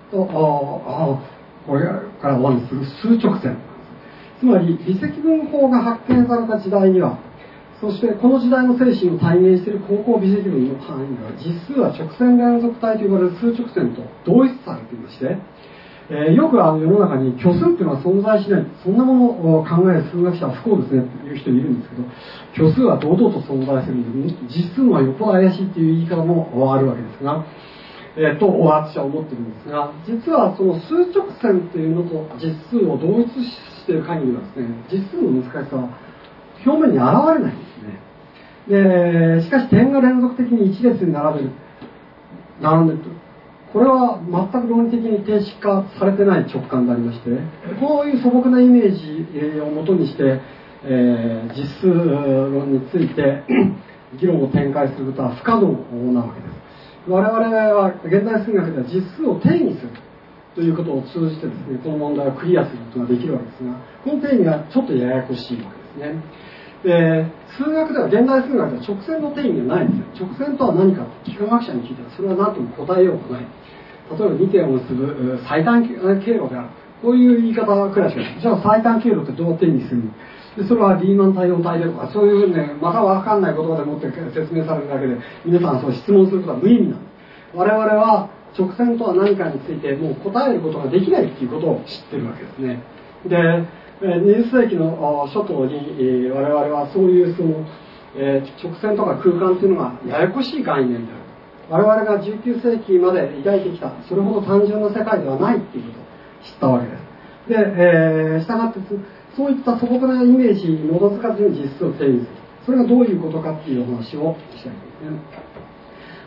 [0.10, 1.20] とあ
[1.68, 1.86] これ
[2.20, 3.58] からお話しする数直線。
[4.40, 7.20] つまり微積分法が発見された時代には
[7.82, 15.38] そしてこの時代の精神を体現している高校微積分の範囲では実数は直線連続体と呼ばれる数直線と同一されていまして
[16.10, 18.66] えー、よくあの世の中に虚数っていうのは存在しない。
[18.84, 21.04] そんなものを考える数学者は不幸ですね。
[21.06, 22.04] っていう人いるんですけど
[22.58, 27.46] 虚数は堂々と存在するんで実数はよっぽど怪しいっていう言い方もあるわけですが、
[28.18, 35.94] えー、と私は思ってるんですが実はその数直線というのと実数を同一している限りはですね実数の難しさは
[36.66, 37.06] 表面に現
[37.38, 38.10] れないんですね。
[38.68, 41.52] でしかし点が連続的に一列に並べる
[42.62, 43.29] 並んでると。
[43.72, 44.20] これは
[44.52, 47.30] 全く論理的に定式化されてない直感でありまして
[47.80, 50.42] こういう素朴なイメージをもとにして、
[50.84, 53.44] えー、実数論について
[54.20, 55.72] 議論を展開することは不可能
[56.14, 56.60] なわけです。
[57.08, 59.92] 我々は現代数学では実数を定義する
[60.56, 66.24] ということを通じてですねこの問題をクリアすることができるわけですがこの定義がちょっとややこしいわけですね。
[66.84, 73.48] で数学では現代数学では直線の定義がないんですよ直線とは何かと幾何学者に聞いたらそれは何とも答えようがない
[74.10, 76.70] 例えば2点を結ぶ最短経路である
[77.02, 80.12] こういう言い方くらいしかないじゃあ最短経路ってどう定義するの
[80.58, 92.82] でそれはリーマン対応体でとかそういうふうにねまた分かんない言葉でもって説明されるだけで皆さんそう質問することは無意味なんです我々は直線とは何かについてもう答えることができないっていうことを知ってるわけですね
[93.28, 93.36] で
[94.02, 97.66] 20世紀の初頭に我々はそういうその
[98.16, 101.30] 直線とか空間っていうのがややこしい概念である。
[101.70, 106.04] 我々が19世紀まで抱いてきたそれほど単純な世界ではないっていうことを
[106.44, 107.10] 知ったわけです。
[107.50, 108.80] で、えー、したがって
[109.36, 112.28] そういった素朴なイメージに基づかずに実質を定義する。
[112.66, 114.80] それがどういうことかっていう話をしたいと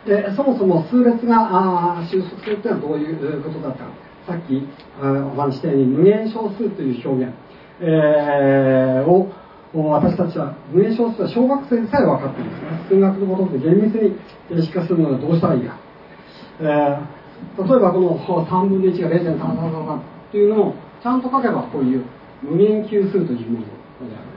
[0.05, 0.23] です。
[0.23, 3.91] ねでそもそも数列が収束するっていうのはどういうことだったか。
[4.27, 4.67] さっき
[5.01, 7.33] お話したように無限小数という表現、
[7.85, 9.27] えー、を
[9.73, 12.49] 私たちは無限小数は小学生でさえ分かっている。
[12.49, 14.15] んですね数学のことで厳密に
[14.47, 15.75] 定式化するのはどうしたらいいか、
[16.61, 18.15] えー、例えばこの
[18.47, 22.05] 3分の1が0.333というのをちゃんと書けばこういう
[22.41, 24.31] 無限級数というものである。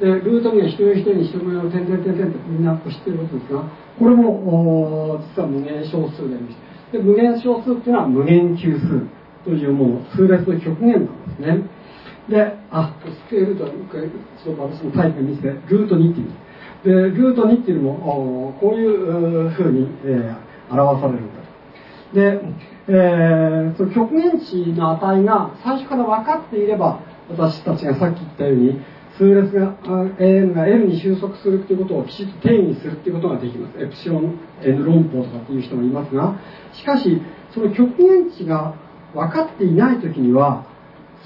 [0.00, 6.56] でルートには一人一人に一人の点々点々ってみんな知ってることですがこれも実は無限小数でありまし
[6.90, 9.20] てで無限小数っていうのは無限級数。
[9.44, 11.64] というもの数列の極限なんですね。
[12.30, 12.94] で、あ、
[13.26, 14.08] スケールと一回、
[14.42, 17.10] ちょっと私のタイプ見せて、ルート2っていう。
[17.10, 21.40] で、ルート2っていうのも、こういうふうに、えー、表されるんだ
[22.14, 22.40] で、
[22.88, 28.80] えー、その極限値の値が最初から分かっていれば私たちがさっき言ったように
[29.16, 29.76] 数列が
[30.18, 36.40] n が L に収束するということをきちっと定義するということができますエプシロン N 論法とかっていう人もいますが
[36.72, 37.20] しかし
[37.54, 38.74] その極限値が
[39.14, 40.66] 分かっていない時には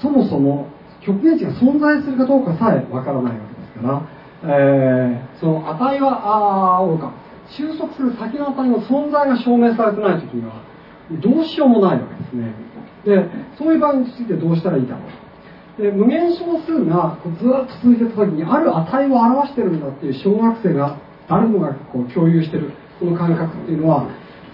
[0.01, 0.69] そもそも
[1.05, 4.01] 極限値が存在するかどうかさえ分からないわけですから、
[4.43, 7.13] えー、その値はあおか。
[7.49, 10.63] 収束する先の値の存在が証明されてない時には
[11.21, 12.53] どうしようもないわけですね。
[13.05, 15.01] でそういう場合についてどうしたらいいだろ
[15.79, 15.81] う。
[15.81, 20.97] で無限小数がずっと続いてた時にある値を表してるんだっていう小学生が
[21.29, 24.07] 誰もがこう共有してるこの感覚っていうのは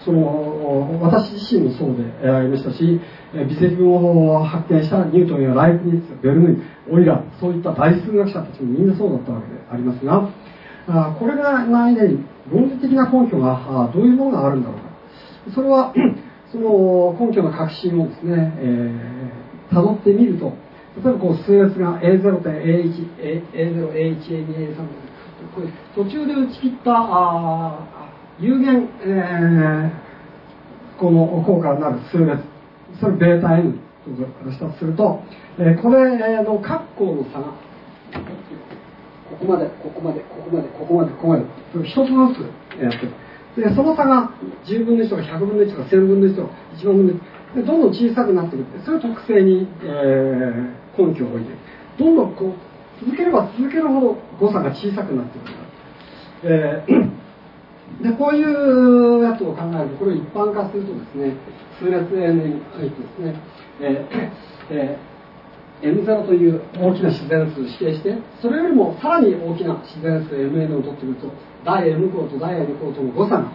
[0.03, 2.99] その私自身もそうでありましたし
[3.33, 10.29] 微積分を発見したニュートンやライプニッツベルヌイオイラーそういった大数学者たちもみんなそうだったわけでありますが
[10.87, 12.01] あこれがないで
[12.51, 14.81] 論理的な根拠が どういうものがあるんだろうか。
[15.53, 15.93] それは
[16.51, 20.53] その根拠の確信をですね、えー、辿ってみると
[21.03, 24.75] 例えばこう数列が A0 点 A1、A0、A1、A2、A3
[25.95, 27.79] 途中で打ち切ったあ
[28.41, 32.41] 有限、えー、この効果になる数列
[32.99, 33.79] それベータ N
[34.43, 35.21] としたとすると、
[35.59, 37.53] えー、これの括弧の差が
[39.29, 41.45] ここまでここまでここまでここまでここまで
[41.85, 42.09] 一つず
[42.75, 43.13] つやってる。
[43.55, 44.31] でその差が
[44.65, 47.19] 10分の1とか100分の1とか1000分の1とか1万分の1
[47.55, 51.51] でどんどん小さくなってくるってそういう特性に、えー、根拠を置いて
[51.99, 55.53] どんどんこう続ければ続けるほど誤差が小さくなってくる、
[56.43, 57.10] えー、
[58.01, 61.37] でこういうやつを考えるとこれを一般化するとですね
[61.79, 63.35] 数列 n に入ってですね、
[63.81, 71.31] えーえー、M0 という大きな自然数を指定してそれよりもさらに大きな自然数 Mn を取ってくると
[71.63, 73.51] 大 M 項と大 N 項との誤差が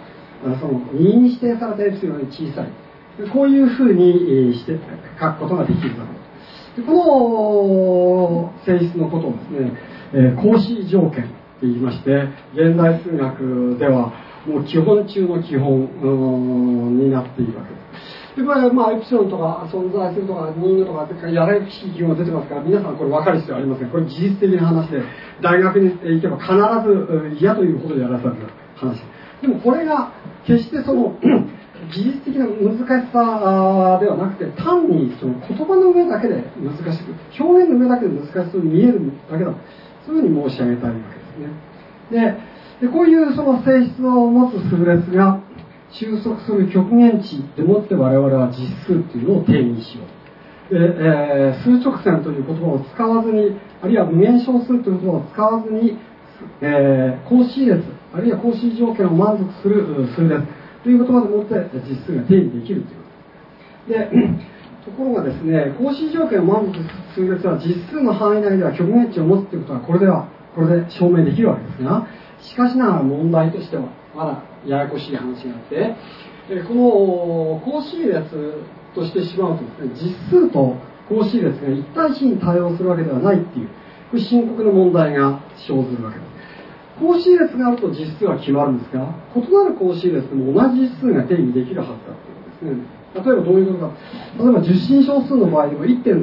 [0.61, 2.86] その2に指定されたエプシロンより小さい。
[3.32, 4.78] こういうふうにして
[5.18, 9.72] 書くことができるだろうでこの性質のことをですね、
[10.12, 14.12] えー、格子条件と言いまして現代数学では
[14.47, 18.36] もう基本中の基本になっているわけです。
[18.36, 23.90] でこれまあエプシロンとか存在するとか人魚とかやられる基本が出てますから皆さんこれ分かる必要ありません。
[23.90, 25.03] これ事実的な話で
[25.42, 26.53] 大学に行けば必
[27.32, 29.01] ず嫌というほどやらされる話。
[29.40, 30.12] でもこれが
[30.47, 31.16] 決してその
[31.92, 32.76] 技術的な難
[33.07, 39.59] しさではなくて単にその言葉の上だけで難しく表現の上だけで難しそうに見えるだけだと
[40.07, 42.36] そういうふうに申し上げたいわけですね。
[42.36, 45.41] ででこういうその性質を持つ数列が
[45.93, 50.74] 収束する極限値でもって我々は実数っていうのを定義しよう。
[50.74, 55.97] で、えー、数直線という言葉を使わずにあるいは無限小数という言葉を使わずに、
[56.61, 60.43] えー、格子列あるいは格子条件を満足する数列
[60.83, 61.55] という言葉でもって
[61.89, 63.01] 実数が定義できるという。
[63.01, 63.07] こ
[63.89, 64.11] とで
[64.85, 66.79] ところがですね格子条件を満足
[67.14, 72.07] する数列は実数の範囲内では極限値を持つということはこれではこれで証明できるわけですが
[72.41, 73.84] しかしながら問題としては
[74.14, 75.97] まだややこしい話があって、
[76.51, 78.64] えこの格子列
[78.95, 80.76] としてしまうとですね、実数と
[81.09, 83.68] 格子列が一対一に対応するわけではないっていう、
[84.11, 86.37] これ深刻な問題が生ずるわけです。
[86.99, 92.97] 格子列があると実数は決まるんですが、異なる格子列でも同じ実数が定義できるはずだっていうことですね。
[93.16, 93.95] 例えばどういうことか。
[94.39, 96.22] 例えば10進小数の場合でも1.0000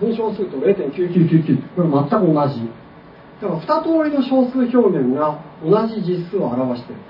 [0.00, 2.68] 分小数と0.9999これ全く同じ。
[3.40, 7.00] だから2通りの小数表現が同じ実数を表している。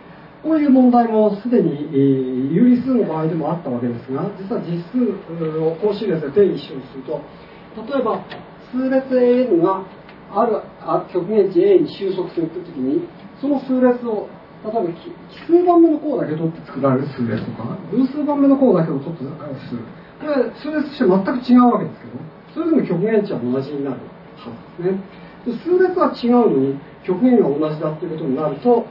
[0.43, 7.21] こういう問題もすでに、えー、有理数の場合でもあったわけですが、実は実数を公式列で定義しようとすると、
[7.95, 8.23] 例えば
[8.71, 9.83] 数列 an が
[10.31, 10.63] ある
[11.13, 13.03] 極限値 A に収束するときに、
[13.41, 14.29] その数列を、
[14.63, 15.13] 例えば奇
[15.47, 19.77] 数番目の項だけ取って作られる数列とか、偶数番目の項だけを取って作られる数。
[20.21, 22.01] これ、数列として全く違うわけです
[22.55, 23.99] けど、それでも極限値は同じになる
[24.39, 25.28] はずですね。
[25.45, 28.87] 数列は違うのに、極限が同じだっていうことになると、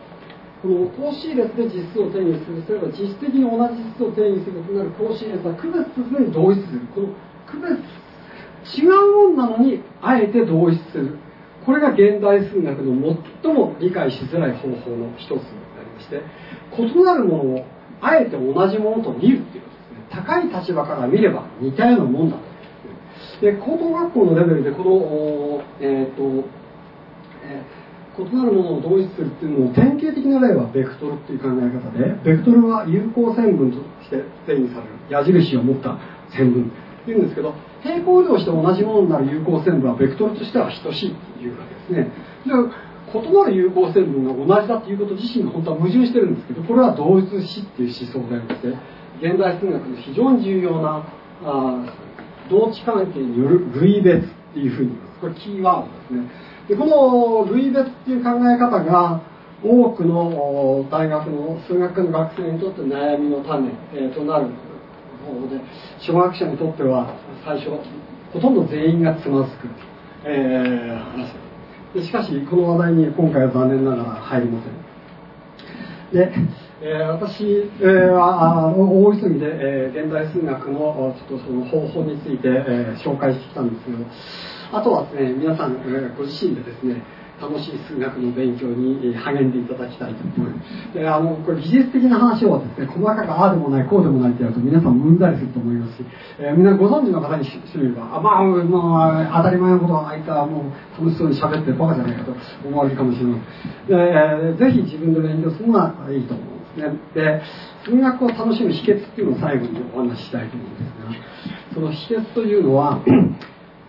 [0.62, 6.82] この格子列で実数を定義するすれば実質的に同じ実数を定義することになる格子列は区別せずに同一する。
[6.96, 7.08] この
[7.46, 11.18] 区別違うもんなのにあえて同一する。
[11.64, 15.38] これが現代数学の最も理解しづらい方法の一つに
[15.76, 16.22] なりまして
[16.72, 17.66] 異なるものを
[18.02, 20.08] あえて同じものと見るっていうことですね。
[20.10, 22.44] 高い立場から見れば似たようなもんだと
[23.42, 24.92] で高等学校のレベルでこの
[25.80, 26.48] え、ー、と、
[27.44, 34.98] えー異なるものを同一するっていうのの典型的な例はベクトルっていう考え方でベクトルは有効線分として定義される。
[35.10, 36.00] 矢印を持った
[36.36, 37.54] 線分っていうんですけど
[37.84, 42.12] 平行移動して同じものになる有効線分はベクトルとしては等しいっていうわけですね。
[42.46, 42.52] で
[43.08, 48.68] 異なる有効線分が同じだっていうこと自身が本当は矛盾してるんですけどこれは同一視っていう思想であって
[49.22, 51.08] 現代数学の非常に重要な
[51.44, 51.86] あ
[52.50, 55.07] 同値関係による類別っていうふうに言います。
[55.20, 56.30] これキーワードですね。
[56.68, 59.22] でこの類別っていう考え方が
[59.64, 64.48] 多くの大学の数学の学生にとって悩みの種、え、となる
[65.26, 65.62] 方で
[66.00, 67.72] 小学者にとっては最初
[68.34, 69.68] ほとんど全員がつまずく、
[70.26, 71.34] えー、話
[71.94, 74.88] でしかしこの話題に今回は残念ながら入りません。
[76.14, 76.32] で、
[76.82, 77.44] えー、私、
[77.82, 83.98] は大急ぎで、え、現代数学のちょっとその方法について、え、紹介してきたんですけど
[84.72, 87.04] あとはですね皆さん、えー、ご自身でですね
[87.40, 90.94] 楽しい数学の勉強に励んでいただきたいと思います。
[90.94, 96.06] であのこれ技術的な話をですね細かくああでもないこうでもないってやると皆さんうんざりすると思いますし、
[96.40, 102.34] えー、みんなご存知の方にしてみればあまあ、まあ、当たり前のことはあいたもう楽しそうに喋ってバカじゃないかと
[102.66, 103.88] 思われるかもしれません。
[103.88, 107.00] で、え、ぜひ自分で勉強するのはいいと思うんですね。
[107.14, 107.42] で
[107.86, 113.00] 数学を楽しむ秘訣っていうのを最後にお話ししたいと思うんですがその秘訣というのは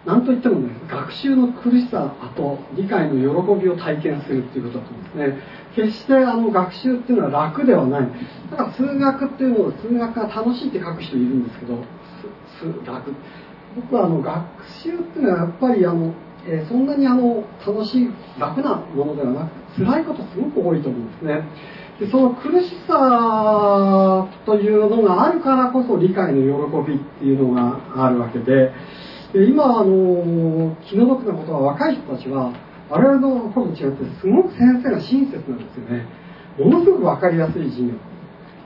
[0.08, 5.38] 何といってもね学習の苦しさあと理解の喜びを体験するっていうことだと思うんですね。
[5.76, 8.08] 決してあの学習っていうのは楽ではない。
[8.50, 11.74] だから数学っていうのを数学が楽しいって書く人いるんですけど
[12.90, 13.12] 楽
[13.76, 14.44] 僕はあの学
[14.82, 16.14] 習っていうのはやっぱりあの、
[16.46, 21.44] えー、そんなにあの楽しい楽なものではなく辛いことすごく多いと思うんですね。
[22.00, 26.40] でその苦しさというのがあるからこそ理解の
[26.82, 28.72] 喜びっていうのがあるわけで
[29.32, 32.52] で今あの気の毒なことは若い人たちは
[32.88, 36.06] 我々の頃と違ってすごく先生が親切なんですよね。
[36.58, 37.94] ものすごく分かりやすい授業。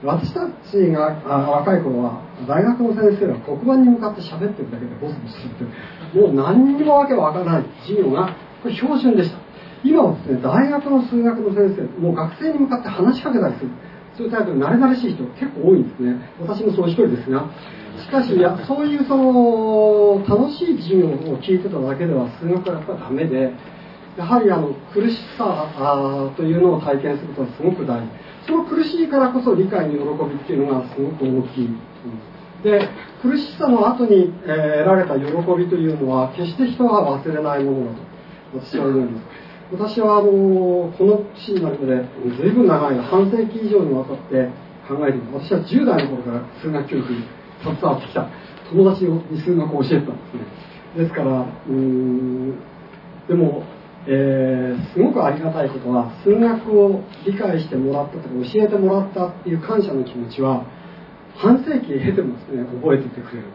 [0.03, 7.65] 私たちがあ若い頃は大学の先生は黒板に向かって喋ってるだけでボソボソするってもう何にもわけわからない。
[7.87, 9.37] 授業がこれ標準でした。
[9.83, 13.71] 今はですね大学の数学の先生もう学生に向かって話しかけたりする。
[14.17, 16.29] そういうタイプに慣れ慣れしい人結構多いんですね。
[16.39, 17.49] 私もその一人ですが
[17.99, 23.53] しかしいやそういうその楽しい授業を聞いてただけでは数学はやっぱりダメで
[24.17, 28.07] やはりあの苦しさというのを体験することはすごく大事。
[28.45, 31.69] その苦しいからこそ理解の喜びっていうのがすごく大きい
[32.63, 32.89] で
[33.21, 35.25] 苦しさの後に、え、得られた喜
[35.57, 37.99] びというのは決して人は忘れないものだと
[38.61, 39.42] 私は思います。
[39.73, 42.05] 私はあのこの年になるまで
[42.37, 44.47] 随分長い半世紀以上にわたって
[44.87, 45.51] 考えています。
[45.51, 47.25] 私は10代の頃から数学教育に
[47.63, 48.29] 携わってきた
[48.69, 51.03] 友達に数学を教えてたんですね。
[51.03, 52.59] ですからうん
[53.27, 53.63] でも、
[54.05, 60.67] えー、すごくありがたいことは数学を理解してもらったとか教えてもらったっていう感謝の気持ちは
[61.35, 62.63] 半世紀経てもですね。
[62.79, 63.47] 覚えててくれる。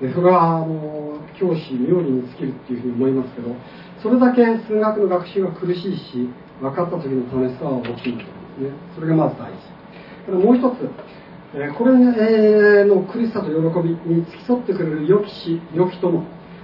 [0.00, 3.54] でそれはあの教師妙理に尽きるっていうふうに思いますけど
[4.02, 6.28] それだけ数学の学習が苦しいし
[6.60, 8.78] 分かった時の楽しさは大きいんだと思うんですね。
[8.94, 9.58] それがまず大事
[10.26, 10.90] からもう一つ
[11.76, 16.22] これの苦しさと喜びに付き添ってくれる良き師良き友、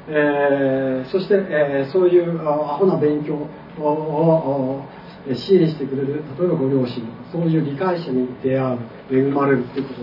[0.09, 3.35] えー、そして、えー、そういうアホな勉強
[3.83, 4.85] を
[5.35, 8.79] 支援してくれる例えばご両親そういう理解者に出会う
[9.11, 9.95] 恵まれるというこ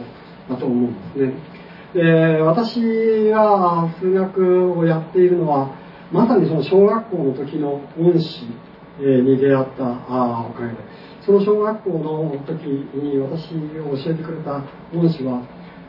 [0.50, 1.34] とだと思うんですね。
[1.94, 8.46] で私が数学をやっているのはまさにその小学校の時の恩師
[9.00, 9.84] に出会った
[10.48, 11.04] おかげで。
[11.26, 14.62] その小学校の時に私を教えてくれた
[14.94, 15.42] 恩師は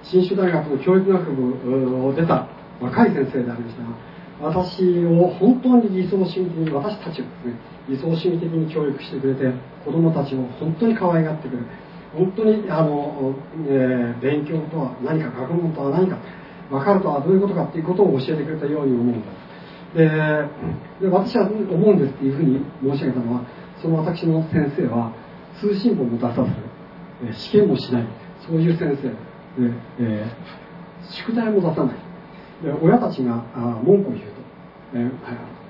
[0.04, 2.46] 信州大学の教育学部を出た
[2.80, 7.58] 若い先生でありましたが私を本当に理想主義的に私たちをですね
[7.88, 9.52] 理想主義的に教育してくれて
[9.84, 11.66] 子どもたちを本当に可愛がってくれる
[12.14, 13.34] 本当にあの、
[13.66, 16.18] えー、勉強とは何か学問とは何か
[16.70, 19.43] 分かるとはどういうことかっていうことを教えてくれたように思うんです
[19.94, 23.46] で私は思うんですっていうふうに申し上げたのは
[23.80, 25.12] その私の先生は
[25.60, 26.44] 通信簿も出さ
[27.30, 28.06] ず、試験もしない
[28.46, 31.96] そういう先生で、えー、宿題も出さない。
[32.62, 33.44] で親たちが
[33.84, 34.32] 文句を言うと、
[34.94, 35.12] えー、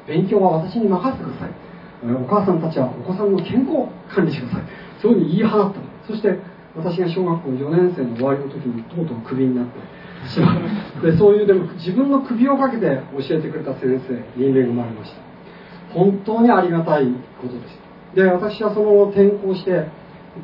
[0.06, 1.50] 勉強は私に任せてください、
[2.04, 4.64] えお母さんたちはお子さんの健康を管理してください。
[5.00, 6.38] そういうふうに言い放ったそして
[6.76, 9.72] 私が小学校4年生の終わりの時にとうとうクビになって
[10.28, 15.22] しまうでそういうでも自分の首をかけて教えてくれた先生に恵まれました。
[15.92, 17.06] 本当にありがたい
[17.40, 17.84] ことでした。
[18.14, 19.86] で私はその転校して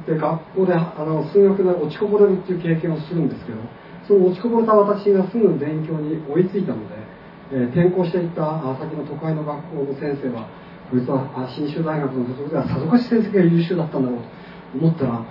[0.06, 3.58] で学校であの数学で落ちこぼれるっていう経験をするんですけど
[4.06, 6.94] その落ちこぼれた私がすぐ勉強に追いついたので、
[7.52, 10.46] えー、転校していった先の都会の学校の先生は
[10.90, 15.24] こいつは信州大学の所属ではさぞかし成績が優秀だったんだろうと思ったら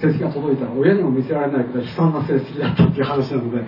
[0.00, 3.64] 成績が届いたら親にも見せられないくらい悲惨な成績だったっていう話なので、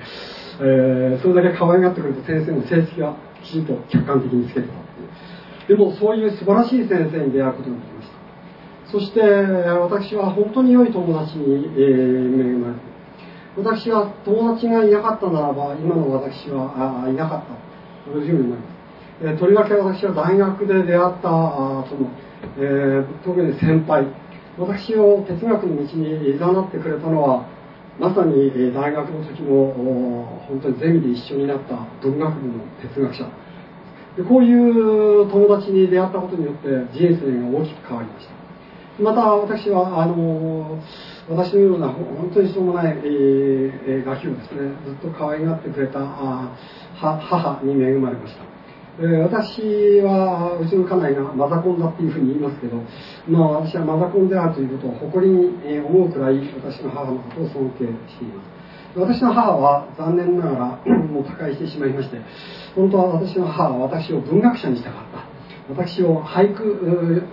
[0.61, 5.79] えー、それだけ可愛がってくれた先生の成績がきちんと客観的につけてたっていう。
[5.79, 8.17] でもそういう素晴らしい先生に出会うことができました。
[8.93, 12.81] そして私は本当に良い友達に、えー、恵まれて、
[13.57, 17.67] 私は友達がいなかったならば今の私はいなかった。
[18.13, 22.11] というふうに思います、えとりわけ私は大学で出会ったあその、
[22.59, 24.07] えー、特に先輩。
[24.59, 27.47] 私を哲学の道に誘ってくれたのは
[27.99, 33.29] まさに大学の時も本当にゼミで一緒になった文学部の哲学者。
[34.17, 38.37] でこういう友達に出会ったことによって人生が大きく変わりました。
[39.03, 40.81] また私はあの
[41.29, 46.01] 私のような本当にしょうもない、えー、ガキをですねずっと可愛がってくれた
[46.95, 48.45] 母に恵まれました。
[48.99, 49.61] えー、私
[50.01, 52.81] はうちの家内がマザコンだっていうふうに言いますけど、
[53.29, 58.57] まあ、私はマザコンであるということを誇りに思うくらい私の母のことを尊敬しています。
[58.97, 62.19] 私の母は残念ながら もう他界してしまいまして
[62.75, 65.37] 本当は私の母は私を文学者にしたかった。
[65.69, 66.65] 私を俳句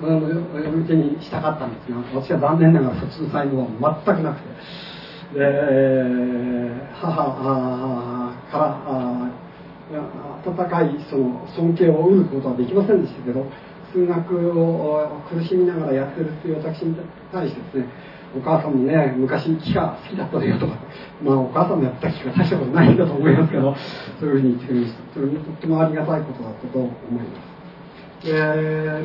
[0.01, 5.39] 向けにしたかったんですが私は残念ながらそっちの才能は全くなくて。
[5.39, 9.43] で母から
[9.91, 13.45] 温かいその尊敬を得ることはできませんでしたけど
[13.91, 16.95] 数学を苦しみながらやってるっていう私に
[17.31, 17.85] 対してですね
[18.35, 20.73] お母さんもね昔木が好きだったのよとか
[21.21, 23.75] まあお母さんのやった木が大したことないんだと思いますけど
[24.19, 27.53] そういうふうに言ってくれましたそれもとってもありがたいことだったと思います。
[28.25, 29.03] え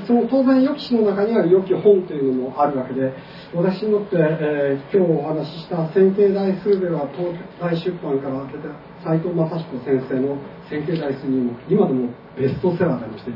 [0.00, 3.12] ー、その当然予期詩の中には予期本というのもあるわけで
[3.52, 8.72] 私にとって、えー、今日お話しした「線形代数」では東大出版から出た
[9.04, 10.36] 斎藤正彦先生の
[10.68, 13.30] 「線形代数」にも今でもベストセラーでありまして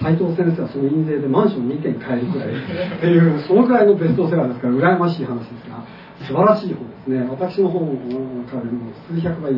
[0.00, 2.48] 斎藤先生はその印税でマンション2軒買えるくらい。
[2.56, 5.84] っていうそのくらいのベストセラーですから羨ましい話ですが
[6.26, 7.28] 素晴らしい本ですね。
[7.28, 7.86] 私の本
[8.50, 8.70] からも
[9.08, 9.52] 数百倍。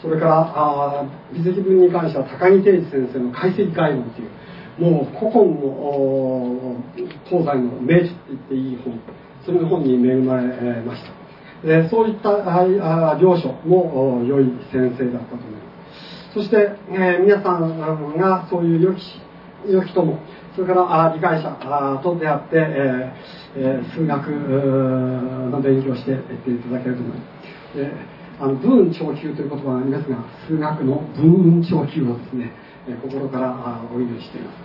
[0.00, 6.76] それからあ微積分に関しては高木定治先生の解析概論というもう古今の
[7.24, 9.00] 東西の明治って言っていい本。
[9.44, 10.42] そういう本に恵まれ
[10.86, 11.12] ました、
[11.64, 12.30] えそういった
[13.18, 15.58] 領書も良い先生だったと思いま
[16.30, 17.78] すそして、えー、皆さん
[18.16, 19.00] がそういう良き
[19.68, 20.18] 良き友
[20.54, 22.48] それからあ理解者あと出会って、
[23.56, 27.24] えー、数学の勉強していっていただけると思いま
[27.72, 27.90] す、で
[28.38, 32.52] あの文長級という言葉がありますが数学の文長級をですね
[32.86, 34.56] え心からお祈りしています。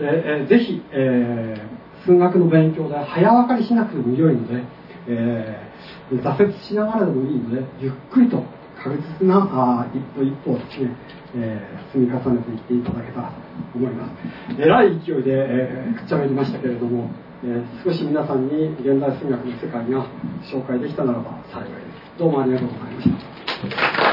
[0.00, 4.64] えー、ぜひ、えー、数学の勉強で早分かりしなくても良いので、
[5.08, 5.67] えー、
[6.16, 8.42] 挫折しながらでもいいので、ゆっくりと
[8.82, 10.96] 確実なあ一歩一歩ですね、
[11.34, 13.34] えー、積み重ねていっていただけたらと
[13.78, 14.12] 思います。
[14.58, 17.10] えらい勢いで、えー、くっちゃべりましたけれども、
[17.44, 20.06] えー、少し皆さんに現代数学の世界が
[20.42, 21.70] 紹介できたならば幸いで
[22.14, 22.18] す。
[22.18, 24.07] どうもありがとうございました。